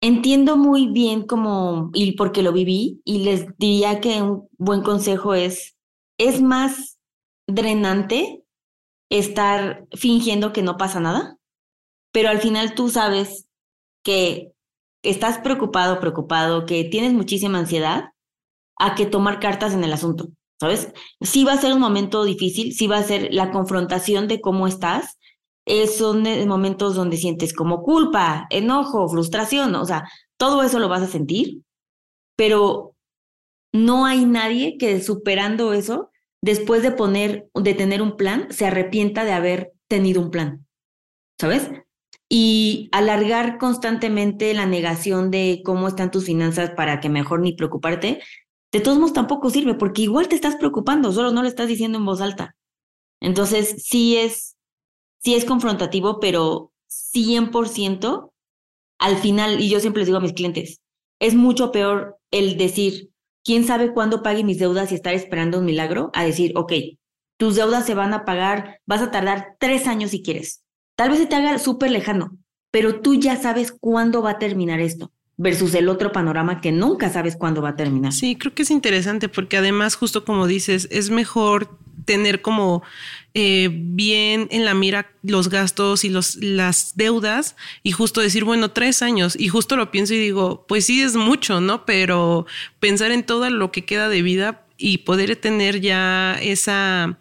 Entiendo 0.00 0.56
muy 0.56 0.88
bien 0.88 1.22
cómo, 1.22 1.92
y 1.94 2.16
porque 2.16 2.42
lo 2.42 2.52
viví, 2.52 3.00
y 3.04 3.18
les 3.18 3.46
diría 3.58 4.00
que 4.00 4.20
un 4.22 4.48
buen 4.58 4.82
consejo 4.82 5.34
es, 5.34 5.76
es 6.18 6.42
más 6.42 6.91
drenante 7.46 8.44
estar 9.10 9.86
fingiendo 9.92 10.52
que 10.52 10.62
no 10.62 10.76
pasa 10.76 11.00
nada, 11.00 11.38
pero 12.12 12.28
al 12.28 12.40
final 12.40 12.74
tú 12.74 12.88
sabes 12.88 13.46
que 14.02 14.52
estás 15.02 15.38
preocupado, 15.38 16.00
preocupado, 16.00 16.66
que 16.66 16.84
tienes 16.84 17.12
muchísima 17.12 17.58
ansiedad, 17.58 18.12
a 18.78 18.94
que 18.94 19.06
tomar 19.06 19.38
cartas 19.38 19.74
en 19.74 19.84
el 19.84 19.92
asunto, 19.92 20.28
¿sabes? 20.58 20.92
Sí 21.20 21.44
va 21.44 21.52
a 21.52 21.58
ser 21.58 21.72
un 21.72 21.80
momento 21.80 22.24
difícil, 22.24 22.72
sí 22.72 22.86
va 22.86 22.98
a 22.98 23.02
ser 23.02 23.28
la 23.32 23.50
confrontación 23.50 24.28
de 24.28 24.40
cómo 24.40 24.66
estás, 24.66 25.18
eh, 25.66 25.86
son 25.86 26.24
momentos 26.48 26.94
donde 26.94 27.16
sientes 27.16 27.52
como 27.52 27.82
culpa, 27.82 28.46
enojo, 28.50 29.08
frustración, 29.08 29.74
o 29.76 29.84
sea, 29.84 30.08
todo 30.36 30.62
eso 30.62 30.78
lo 30.78 30.88
vas 30.88 31.02
a 31.02 31.06
sentir, 31.06 31.62
pero 32.36 32.96
no 33.72 34.06
hay 34.06 34.24
nadie 34.24 34.76
que 34.78 35.00
superando 35.00 35.72
eso 35.72 36.10
después 36.42 36.82
de 36.82 36.90
poner, 36.90 37.48
de 37.54 37.74
tener 37.74 38.02
un 38.02 38.16
plan, 38.16 38.48
se 38.50 38.66
arrepienta 38.66 39.24
de 39.24 39.32
haber 39.32 39.72
tenido 39.88 40.20
un 40.20 40.30
plan, 40.30 40.66
¿sabes? 41.40 41.70
Y 42.28 42.88
alargar 42.92 43.58
constantemente 43.58 44.52
la 44.52 44.66
negación 44.66 45.30
de 45.30 45.62
cómo 45.64 45.88
están 45.88 46.10
tus 46.10 46.26
finanzas 46.26 46.70
para 46.70 47.00
que 47.00 47.08
mejor 47.08 47.40
ni 47.40 47.52
preocuparte, 47.52 48.20
de 48.72 48.80
todos 48.80 48.98
modos 48.98 49.12
tampoco 49.12 49.50
sirve, 49.50 49.74
porque 49.74 50.02
igual 50.02 50.28
te 50.28 50.34
estás 50.34 50.56
preocupando, 50.56 51.12
solo 51.12 51.30
no 51.30 51.42
lo 51.42 51.48
estás 51.48 51.68
diciendo 51.68 51.98
en 51.98 52.06
voz 52.06 52.20
alta. 52.20 52.56
Entonces, 53.20 53.84
sí 53.86 54.16
es, 54.16 54.56
sí 55.18 55.34
es 55.34 55.44
confrontativo, 55.44 56.18
pero 56.20 56.72
100% 56.88 58.32
al 58.98 59.16
final, 59.16 59.60
y 59.60 59.68
yo 59.68 59.78
siempre 59.78 60.00
les 60.00 60.06
digo 60.06 60.18
a 60.18 60.22
mis 60.22 60.32
clientes, 60.32 60.80
es 61.20 61.34
mucho 61.34 61.70
peor 61.70 62.18
el 62.30 62.56
decir, 62.56 63.11
quién 63.44 63.64
sabe 63.64 63.92
cuándo 63.92 64.22
pague 64.22 64.44
mis 64.44 64.58
deudas 64.58 64.92
y 64.92 64.94
estar 64.94 65.14
esperando 65.14 65.58
un 65.58 65.64
milagro, 65.64 66.10
a 66.14 66.24
decir, 66.24 66.52
ok, 66.54 66.72
tus 67.36 67.56
deudas 67.56 67.86
se 67.86 67.94
van 67.94 68.14
a 68.14 68.24
pagar, 68.24 68.80
vas 68.86 69.02
a 69.02 69.10
tardar 69.10 69.56
tres 69.58 69.86
años 69.86 70.10
si 70.12 70.22
quieres. 70.22 70.62
Tal 70.96 71.10
vez 71.10 71.18
se 71.18 71.26
te 71.26 71.36
haga 71.36 71.58
súper 71.58 71.90
lejano, 71.90 72.38
pero 72.70 73.00
tú 73.00 73.14
ya 73.14 73.36
sabes 73.36 73.72
cuándo 73.72 74.22
va 74.22 74.30
a 74.30 74.38
terminar 74.38 74.80
esto 74.80 75.12
versus 75.36 75.74
el 75.74 75.88
otro 75.88 76.12
panorama 76.12 76.60
que 76.60 76.72
nunca 76.72 77.10
sabes 77.10 77.36
cuándo 77.36 77.62
va 77.62 77.70
a 77.70 77.76
terminar. 77.76 78.12
Sí, 78.12 78.36
creo 78.36 78.54
que 78.54 78.62
es 78.62 78.70
interesante 78.70 79.28
porque 79.28 79.56
además, 79.56 79.96
justo 79.96 80.24
como 80.24 80.46
dices, 80.46 80.88
es 80.90 81.10
mejor 81.10 81.78
tener 82.04 82.42
como 82.42 82.82
eh, 83.34 83.70
bien 83.72 84.48
en 84.50 84.66
la 84.66 84.74
mira 84.74 85.10
los 85.22 85.48
gastos 85.48 86.04
y 86.04 86.10
los, 86.10 86.36
las 86.36 86.96
deudas 86.96 87.56
y 87.82 87.92
justo 87.92 88.20
decir, 88.20 88.44
bueno, 88.44 88.70
tres 88.70 89.02
años. 89.02 89.36
Y 89.38 89.48
justo 89.48 89.76
lo 89.76 89.90
pienso 89.90 90.14
y 90.14 90.18
digo, 90.18 90.66
pues 90.68 90.86
sí 90.86 91.02
es 91.02 91.16
mucho, 91.16 91.60
¿no? 91.60 91.86
Pero 91.86 92.46
pensar 92.78 93.10
en 93.10 93.24
todo 93.24 93.48
lo 93.48 93.72
que 93.72 93.84
queda 93.84 94.08
de 94.08 94.22
vida 94.22 94.66
y 94.76 94.98
poder 94.98 95.36
tener 95.36 95.80
ya 95.80 96.38
esa, 96.42 97.18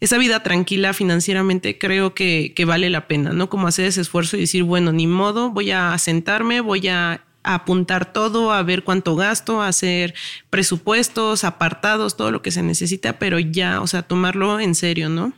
esa 0.00 0.18
vida 0.18 0.42
tranquila 0.42 0.92
financieramente, 0.92 1.78
creo 1.78 2.14
que, 2.14 2.52
que 2.56 2.64
vale 2.64 2.90
la 2.90 3.06
pena, 3.06 3.32
¿no? 3.32 3.48
Como 3.48 3.68
hacer 3.68 3.86
ese 3.86 4.00
esfuerzo 4.00 4.36
y 4.36 4.40
decir, 4.40 4.64
bueno, 4.64 4.92
ni 4.92 5.06
modo, 5.06 5.50
voy 5.50 5.70
a 5.70 5.96
sentarme, 5.98 6.60
voy 6.60 6.88
a 6.88 7.22
apuntar 7.44 8.12
todo, 8.12 8.52
a 8.52 8.62
ver 8.62 8.82
cuánto 8.84 9.16
gasto, 9.16 9.62
hacer 9.62 10.14
presupuestos, 10.50 11.44
apartados, 11.44 12.16
todo 12.16 12.30
lo 12.30 12.42
que 12.42 12.50
se 12.50 12.62
necesita, 12.62 13.18
pero 13.18 13.38
ya, 13.38 13.80
o 13.80 13.86
sea, 13.86 14.02
tomarlo 14.02 14.58
en 14.60 14.74
serio, 14.74 15.08
¿no? 15.08 15.32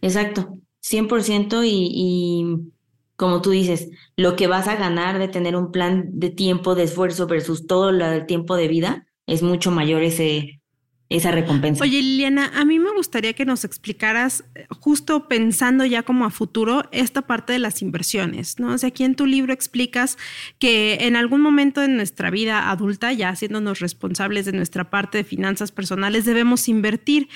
Exacto, 0.00 0.58
100% 0.82 1.64
y, 1.64 1.90
y 1.92 2.72
como 3.16 3.40
tú 3.42 3.50
dices, 3.50 3.88
lo 4.16 4.36
que 4.36 4.46
vas 4.46 4.68
a 4.68 4.76
ganar 4.76 5.18
de 5.18 5.28
tener 5.28 5.56
un 5.56 5.72
plan 5.72 6.10
de 6.12 6.30
tiempo, 6.30 6.74
de 6.74 6.84
esfuerzo 6.84 7.26
versus 7.26 7.66
todo 7.66 7.90
el 7.90 8.26
tiempo 8.26 8.56
de 8.56 8.68
vida, 8.68 9.06
es 9.26 9.42
mucho 9.42 9.70
mayor 9.70 10.02
ese, 10.02 10.60
esa 11.08 11.30
recompensa. 11.30 11.84
Oye, 11.84 12.02
Liliana, 12.02 12.50
a 12.54 12.64
mí 12.64 12.78
me 12.80 12.90
gustaría 12.90 13.32
que 13.32 13.44
nos 13.44 13.64
explicaras, 13.64 14.44
eh, 14.54 14.66
justo 14.70 15.28
pensando 15.28 15.84
ya 15.84 16.02
como 16.02 16.24
a 16.24 16.30
futuro, 16.30 16.82
esta 16.90 17.22
parte 17.22 17.52
de 17.52 17.60
las 17.60 17.80
inversiones, 17.80 18.58
¿no? 18.58 18.72
O 18.72 18.78
sea, 18.78 18.88
aquí 18.88 19.04
en 19.04 19.14
tu 19.14 19.24
libro 19.24 19.52
explicas 19.52 20.18
que 20.58 20.98
en 21.02 21.14
algún 21.14 21.40
momento 21.40 21.80
de 21.80 21.88
nuestra 21.88 22.30
vida 22.30 22.70
adulta, 22.70 23.12
ya 23.12 23.28
haciéndonos 23.28 23.78
responsables 23.78 24.46
de 24.46 24.52
nuestra 24.52 24.90
parte 24.90 25.18
de 25.18 25.24
finanzas 25.24 25.70
personales, 25.70 26.24
debemos 26.24 26.68
invertir. 26.68 27.28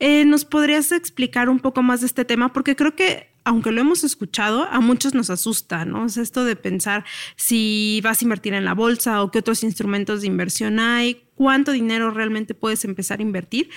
Eh, 0.00 0.24
¿Nos 0.24 0.44
podrías 0.44 0.90
explicar 0.90 1.48
un 1.48 1.60
poco 1.60 1.82
más 1.82 2.00
de 2.00 2.06
este 2.06 2.24
tema? 2.24 2.52
Porque 2.52 2.74
creo 2.74 2.96
que 2.96 3.31
aunque 3.44 3.72
lo 3.72 3.80
hemos 3.80 4.04
escuchado, 4.04 4.64
a 4.64 4.80
muchos 4.80 5.14
nos 5.14 5.30
asusta, 5.30 5.84
¿no? 5.84 6.06
Es 6.06 6.16
esto 6.16 6.44
de 6.44 6.56
pensar 6.56 7.04
si 7.36 8.00
vas 8.02 8.20
a 8.20 8.24
invertir 8.24 8.54
en 8.54 8.64
la 8.64 8.74
bolsa 8.74 9.22
o 9.22 9.30
qué 9.30 9.38
otros 9.38 9.64
instrumentos 9.64 10.20
de 10.20 10.26
inversión 10.26 10.78
hay, 10.78 11.24
cuánto 11.34 11.72
dinero 11.72 12.10
realmente 12.10 12.54
puedes 12.54 12.84
empezar 12.84 13.20
a 13.20 13.22
invertir. 13.22 13.70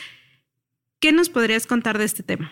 ¿Qué 1.00 1.12
nos 1.12 1.30
podrías 1.30 1.68
contar 1.68 1.98
de 1.98 2.06
este 2.06 2.24
tema? 2.24 2.52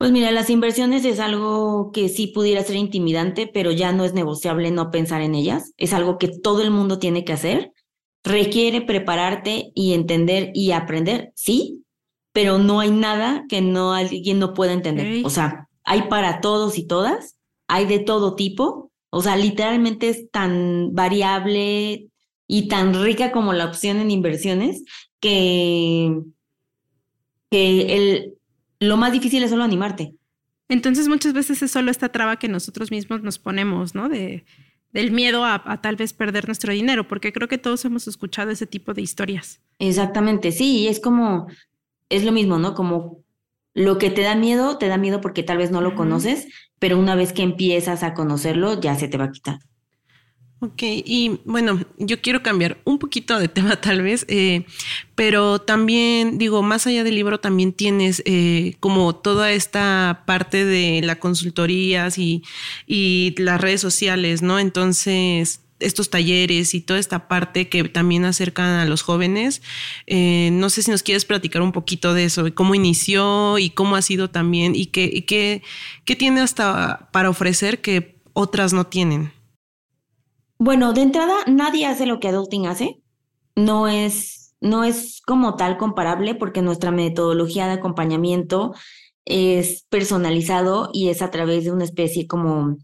Pues 0.00 0.12
mira, 0.12 0.30
las 0.30 0.48
inversiones 0.48 1.04
es 1.04 1.20
algo 1.20 1.92
que 1.92 2.08
sí 2.08 2.28
pudiera 2.28 2.64
ser 2.64 2.76
intimidante, 2.76 3.46
pero 3.46 3.70
ya 3.70 3.92
no 3.92 4.06
es 4.06 4.14
negociable 4.14 4.70
no 4.70 4.90
pensar 4.90 5.20
en 5.20 5.34
ellas. 5.34 5.74
Es 5.76 5.92
algo 5.92 6.16
que 6.16 6.28
todo 6.28 6.62
el 6.62 6.70
mundo 6.70 6.98
tiene 6.98 7.22
que 7.22 7.34
hacer. 7.34 7.74
Requiere 8.24 8.80
prepararte 8.80 9.72
y 9.74 9.92
entender 9.92 10.52
y 10.54 10.70
aprender, 10.70 11.32
sí, 11.36 11.84
pero 12.32 12.56
no 12.56 12.80
hay 12.80 12.92
nada 12.92 13.44
que 13.46 13.60
no 13.60 13.92
alguien 13.92 14.38
no 14.38 14.54
pueda 14.54 14.72
entender. 14.72 15.22
O 15.26 15.28
sea, 15.28 15.68
hay 15.84 16.08
para 16.08 16.40
todos 16.40 16.78
y 16.78 16.86
todas, 16.86 17.36
hay 17.68 17.84
de 17.84 17.98
todo 17.98 18.36
tipo. 18.36 18.90
O 19.10 19.20
sea, 19.20 19.36
literalmente 19.36 20.08
es 20.08 20.30
tan 20.30 20.94
variable 20.94 22.08
y 22.46 22.68
tan 22.68 23.04
rica 23.04 23.32
como 23.32 23.52
la 23.52 23.66
opción 23.66 23.98
en 23.98 24.10
inversiones 24.10 24.82
que, 25.20 26.22
que 27.50 27.96
el, 27.96 28.39
lo 28.80 28.96
más 28.96 29.12
difícil 29.12 29.42
es 29.42 29.50
solo 29.50 29.62
animarte. 29.62 30.14
Entonces 30.68 31.08
muchas 31.08 31.32
veces 31.32 31.62
es 31.62 31.70
solo 31.70 31.90
esta 31.90 32.10
traba 32.10 32.38
que 32.38 32.48
nosotros 32.48 32.90
mismos 32.90 33.22
nos 33.22 33.38
ponemos, 33.38 33.94
¿no? 33.94 34.08
De, 34.08 34.44
del 34.92 35.10
miedo 35.10 35.44
a, 35.44 35.80
tal 35.82 35.96
vez 35.96 36.12
perder 36.12 36.46
nuestro 36.46 36.72
dinero, 36.72 37.06
porque 37.06 37.32
creo 37.32 37.48
que 37.48 37.58
todos 37.58 37.84
hemos 37.84 38.08
escuchado 38.08 38.50
ese 38.50 38.66
tipo 38.66 38.94
de 38.94 39.02
historias. 39.02 39.60
Exactamente, 39.78 40.52
sí, 40.52 40.88
es 40.88 41.00
como, 41.00 41.46
es 42.08 42.24
lo 42.24 42.32
mismo, 42.32 42.58
¿no? 42.58 42.74
Como 42.74 43.22
lo 43.74 43.98
que 43.98 44.10
te 44.10 44.22
da 44.22 44.34
miedo, 44.34 44.78
te 44.78 44.88
da 44.88 44.96
miedo 44.96 45.20
porque 45.20 45.42
tal 45.42 45.58
vez 45.58 45.70
no 45.70 45.80
lo 45.80 45.94
conoces, 45.94 46.48
pero 46.78 46.98
una 46.98 47.14
vez 47.14 47.32
que 47.32 47.42
empiezas 47.42 48.02
a 48.02 48.14
conocerlo, 48.14 48.80
ya 48.80 48.94
se 48.96 49.08
te 49.08 49.18
va 49.18 49.24
a 49.24 49.32
quitar. 49.32 49.58
Ok, 50.62 50.82
y 50.82 51.40
bueno, 51.46 51.80
yo 51.96 52.20
quiero 52.20 52.42
cambiar 52.42 52.76
un 52.84 52.98
poquito 52.98 53.38
de 53.38 53.48
tema 53.48 53.80
tal 53.80 54.02
vez, 54.02 54.26
eh, 54.28 54.66
pero 55.14 55.58
también 55.58 56.36
digo, 56.36 56.62
más 56.62 56.86
allá 56.86 57.02
del 57.02 57.14
libro 57.14 57.40
también 57.40 57.72
tienes 57.72 58.22
eh, 58.26 58.74
como 58.78 59.14
toda 59.14 59.52
esta 59.52 60.24
parte 60.26 60.66
de 60.66 61.00
las 61.02 61.16
consultorías 61.16 62.18
y, 62.18 62.42
las 63.38 63.60
redes 63.60 63.80
sociales, 63.80 64.42
¿no? 64.42 64.58
Entonces, 64.58 65.62
estos 65.78 66.10
talleres 66.10 66.74
y 66.74 66.82
toda 66.82 67.00
esta 67.00 67.26
parte 67.26 67.70
que 67.70 67.84
también 67.84 68.26
acercan 68.26 68.66
a 68.80 68.84
los 68.84 69.00
jóvenes. 69.00 69.62
Eh, 70.06 70.50
no 70.52 70.68
sé 70.68 70.82
si 70.82 70.90
nos 70.90 71.02
quieres 71.02 71.24
platicar 71.24 71.62
un 71.62 71.72
poquito 71.72 72.12
de 72.12 72.24
eso, 72.24 72.54
cómo 72.54 72.74
inició 72.74 73.58
y 73.58 73.70
cómo 73.70 73.96
ha 73.96 74.02
sido 74.02 74.28
también 74.28 74.76
y 74.76 74.86
qué, 74.86 75.08
y 75.10 75.22
qué, 75.22 75.62
qué 76.04 76.16
tiene 76.16 76.42
hasta 76.42 77.08
para 77.12 77.30
ofrecer 77.30 77.80
que 77.80 78.16
otras 78.34 78.74
no 78.74 78.86
tienen. 78.86 79.39
Bueno, 80.62 80.92
de 80.92 81.00
entrada, 81.00 81.36
nadie 81.46 81.86
hace 81.86 82.04
lo 82.04 82.20
que 82.20 82.28
Adulting 82.28 82.66
hace. 82.66 83.00
No 83.56 83.88
es, 83.88 84.54
no 84.60 84.84
es 84.84 85.22
como 85.22 85.56
tal 85.56 85.78
comparable 85.78 86.34
porque 86.34 86.60
nuestra 86.60 86.90
metodología 86.90 87.66
de 87.66 87.72
acompañamiento 87.72 88.74
es 89.24 89.86
personalizado 89.88 90.90
y 90.92 91.08
es 91.08 91.22
a 91.22 91.30
través 91.30 91.64
de 91.64 91.72
una 91.72 91.84
especie 91.84 92.26
como, 92.26 92.76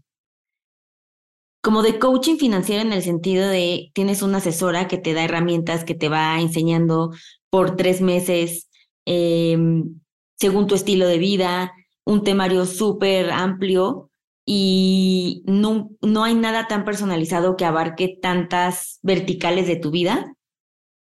como 1.61 1.83
de 1.83 1.99
coaching 1.99 2.37
financiero 2.37 2.81
en 2.81 2.93
el 2.93 3.03
sentido 3.03 3.47
de 3.47 3.91
tienes 3.93 4.23
una 4.23 4.39
asesora 4.39 4.87
que 4.87 4.97
te 4.97 5.13
da 5.13 5.25
herramientas, 5.25 5.83
que 5.83 5.93
te 5.93 6.09
va 6.09 6.41
enseñando 6.41 7.11
por 7.51 7.75
tres 7.75 8.01
meses 8.01 8.71
em, 9.05 9.99
según 10.35 10.65
tu 10.65 10.73
estilo 10.73 11.05
de 11.05 11.19
vida, 11.19 11.73
un 12.05 12.23
temario 12.23 12.65
súper 12.65 13.29
amplio 13.29 14.06
y 14.49 15.43
no, 15.45 15.91
no 16.01 16.23
hay 16.23 16.33
nada 16.33 16.69
tan 16.69 16.85
personalizado 16.85 17.57
que 17.57 17.65
abarque 17.65 18.17
tantas 18.21 18.99
verticales 19.03 19.67
de 19.67 19.75
tu 19.75 19.91
vida 19.91 20.33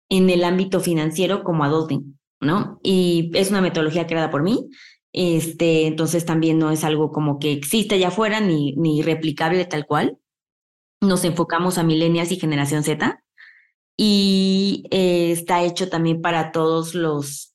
en 0.09 0.31
el 0.31 0.43
ámbito 0.43 0.81
financiero 0.81 1.45
como 1.45 1.63
adulting, 1.63 2.19
¿no? 2.41 2.81
Y 2.83 3.31
es 3.35 3.51
una 3.51 3.61
metodología 3.61 4.07
creada 4.07 4.31
por 4.31 4.43
mí, 4.43 4.71
este, 5.13 5.87
entonces 5.87 6.25
también 6.25 6.59
no 6.59 6.71
es 6.71 6.83
algo 6.83 7.13
como 7.13 7.39
que 7.39 7.53
existe 7.53 7.97
allá 7.97 8.09
afuera 8.09 8.41
ni, 8.41 8.73
ni 8.77 9.03
replicable 9.03 9.67
tal 9.67 9.87
cual. 9.87 10.17
Nos 11.03 11.23
enfocamos 11.25 11.77
a 11.77 11.83
millennials 11.83 12.33
y 12.33 12.41
generación 12.41 12.85
Z 12.85 13.23
y 13.99 14.85
eh, 14.91 15.31
está 15.31 15.63
hecho 15.63 15.91
también 15.91 16.23
para 16.23 16.53
todos 16.53 16.95
los 16.95 17.53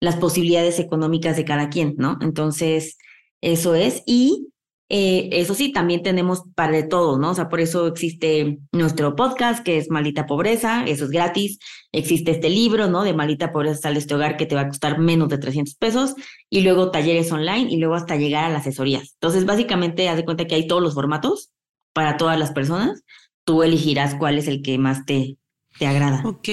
las 0.00 0.16
posibilidades 0.16 0.80
económicas 0.80 1.36
de 1.36 1.44
cada 1.44 1.68
quien, 1.68 1.94
¿no? 1.98 2.18
Entonces, 2.20 2.96
eso 3.42 3.74
es. 3.74 4.02
Y 4.06 4.49
eh, 4.92 5.28
eso 5.30 5.54
sí, 5.54 5.70
también 5.72 6.02
tenemos 6.02 6.42
para 6.56 6.72
de 6.72 6.82
todo, 6.82 7.16
¿no? 7.16 7.30
O 7.30 7.34
sea, 7.34 7.48
por 7.48 7.60
eso 7.60 7.86
existe 7.86 8.58
nuestro 8.72 9.14
podcast, 9.14 9.64
que 9.64 9.78
es 9.78 9.88
Maldita 9.88 10.26
Pobreza, 10.26 10.84
eso 10.84 11.04
es 11.04 11.10
gratis. 11.10 11.60
Existe 11.92 12.32
este 12.32 12.50
libro, 12.50 12.88
¿no? 12.88 13.04
De 13.04 13.14
Maldita 13.14 13.52
Pobreza 13.52 13.82
sale 13.82 14.00
este 14.00 14.16
hogar, 14.16 14.36
que 14.36 14.46
te 14.46 14.56
va 14.56 14.62
a 14.62 14.68
costar 14.68 14.98
menos 14.98 15.28
de 15.28 15.38
300 15.38 15.76
pesos. 15.76 16.14
Y 16.50 16.62
luego 16.62 16.90
talleres 16.90 17.30
online 17.30 17.70
y 17.70 17.76
luego 17.76 17.94
hasta 17.94 18.16
llegar 18.16 18.44
a 18.44 18.48
las 18.48 18.62
asesorías. 18.62 19.12
Entonces, 19.12 19.46
básicamente, 19.46 20.08
haz 20.08 20.16
de 20.16 20.24
cuenta 20.24 20.46
que 20.46 20.56
hay 20.56 20.66
todos 20.66 20.82
los 20.82 20.94
formatos 20.94 21.52
para 21.92 22.16
todas 22.16 22.36
las 22.36 22.50
personas. 22.50 23.04
Tú 23.44 23.62
elegirás 23.62 24.16
cuál 24.16 24.38
es 24.38 24.48
el 24.48 24.60
que 24.60 24.76
más 24.76 25.06
te, 25.06 25.36
te 25.78 25.86
agrada. 25.86 26.22
Ok. 26.26 26.48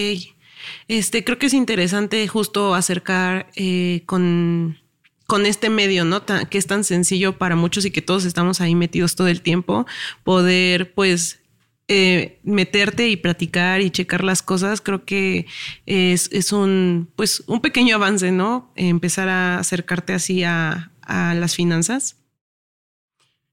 Este, 0.87 1.23
creo 1.23 1.39
que 1.39 1.47
es 1.47 1.55
interesante 1.55 2.27
justo 2.27 2.75
acercar 2.75 3.49
eh, 3.55 4.03
con 4.05 4.77
con 5.27 5.45
este 5.45 5.69
medio, 5.69 6.05
¿no? 6.05 6.25
que 6.25 6.57
es 6.57 6.67
tan 6.67 6.83
sencillo 6.85 7.37
para 7.37 7.55
muchos 7.55 7.85
y 7.85 7.91
que 7.91 8.01
todos 8.01 8.23
estamos 8.25 8.61
ahí 8.61 8.75
metidos 8.75 9.15
todo 9.15 9.27
el 9.27 9.41
tiempo, 9.41 9.85
poder 10.23 10.93
pues 10.93 11.41
eh, 11.89 12.39
meterte 12.43 13.07
y 13.07 13.15
platicar 13.17 13.81
y 13.81 13.91
checar 13.91 14.23
las 14.23 14.41
cosas, 14.41 14.81
creo 14.81 15.05
que 15.05 15.45
es, 15.85 16.29
es, 16.33 16.51
un, 16.51 17.09
pues, 17.15 17.43
un 17.47 17.61
pequeño 17.61 17.95
avance, 17.95 18.31
¿no? 18.31 18.73
Empezar 18.75 19.29
a 19.29 19.59
acercarte 19.59 20.13
así 20.13 20.43
a, 20.43 20.91
a 21.01 21.33
las 21.33 21.55
finanzas. 21.55 22.17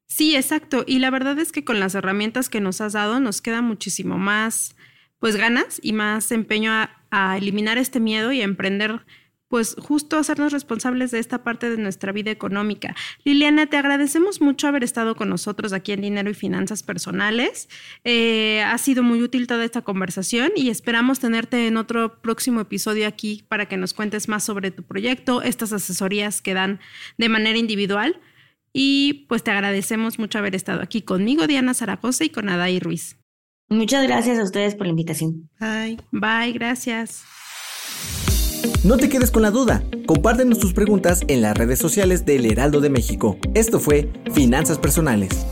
Sí, 0.08 0.34
exacto. 0.34 0.84
Y 0.84 0.98
la 0.98 1.10
verdad 1.10 1.38
es 1.38 1.52
que 1.52 1.64
con 1.64 1.78
las 1.78 1.94
herramientas 1.94 2.48
que 2.48 2.60
nos 2.60 2.80
has 2.80 2.94
dado 2.94 3.20
nos 3.20 3.40
queda 3.40 3.62
muchísimo 3.62 4.18
más, 4.18 4.74
pues, 5.20 5.36
ganas 5.36 5.78
y 5.80 5.92
más 5.92 6.32
empeño 6.32 6.72
a, 6.72 6.90
a 7.12 7.36
eliminar 7.36 7.78
este 7.78 8.00
miedo 8.00 8.32
y 8.32 8.40
a 8.40 8.44
emprender 8.44 9.06
pues 9.54 9.76
justo 9.78 10.18
hacernos 10.18 10.52
responsables 10.52 11.12
de 11.12 11.20
esta 11.20 11.44
parte 11.44 11.70
de 11.70 11.76
nuestra 11.76 12.10
vida 12.10 12.32
económica. 12.32 12.96
Liliana, 13.22 13.66
te 13.66 13.76
agradecemos 13.76 14.40
mucho 14.40 14.66
haber 14.66 14.82
estado 14.82 15.14
con 15.14 15.28
nosotros 15.28 15.72
aquí 15.72 15.92
en 15.92 16.00
Dinero 16.00 16.28
y 16.28 16.34
Finanzas 16.34 16.82
Personales. 16.82 17.68
Eh, 18.02 18.64
ha 18.66 18.76
sido 18.78 19.04
muy 19.04 19.22
útil 19.22 19.46
toda 19.46 19.64
esta 19.64 19.82
conversación 19.82 20.50
y 20.56 20.70
esperamos 20.70 21.20
tenerte 21.20 21.68
en 21.68 21.76
otro 21.76 22.20
próximo 22.20 22.62
episodio 22.62 23.06
aquí 23.06 23.44
para 23.46 23.68
que 23.68 23.76
nos 23.76 23.94
cuentes 23.94 24.26
más 24.26 24.42
sobre 24.42 24.72
tu 24.72 24.82
proyecto, 24.82 25.40
estas 25.40 25.72
asesorías 25.72 26.42
que 26.42 26.52
dan 26.52 26.80
de 27.16 27.28
manera 27.28 27.56
individual. 27.56 28.20
Y 28.72 29.24
pues 29.28 29.44
te 29.44 29.52
agradecemos 29.52 30.18
mucho 30.18 30.38
haber 30.38 30.56
estado 30.56 30.82
aquí 30.82 31.02
conmigo, 31.02 31.46
Diana 31.46 31.74
Zaragoza, 31.74 32.24
y 32.24 32.30
con 32.30 32.48
Adai 32.48 32.80
Ruiz. 32.80 33.18
Muchas 33.68 34.02
gracias 34.02 34.36
a 34.36 34.42
ustedes 34.42 34.74
por 34.74 34.88
la 34.88 34.90
invitación. 34.90 35.48
Bye. 35.60 35.98
Bye, 36.10 36.54
gracias. 36.54 37.22
No 38.84 38.96
te 38.96 39.08
quedes 39.08 39.30
con 39.30 39.42
la 39.42 39.50
duda. 39.50 39.82
Compártenos 40.06 40.58
tus 40.58 40.72
preguntas 40.72 41.22
en 41.28 41.42
las 41.42 41.56
redes 41.56 41.78
sociales 41.78 42.24
del 42.24 42.44
Heraldo 42.46 42.80
de 42.80 42.90
México. 42.90 43.38
Esto 43.54 43.80
fue 43.80 44.10
Finanzas 44.32 44.78
Personales. 44.78 45.46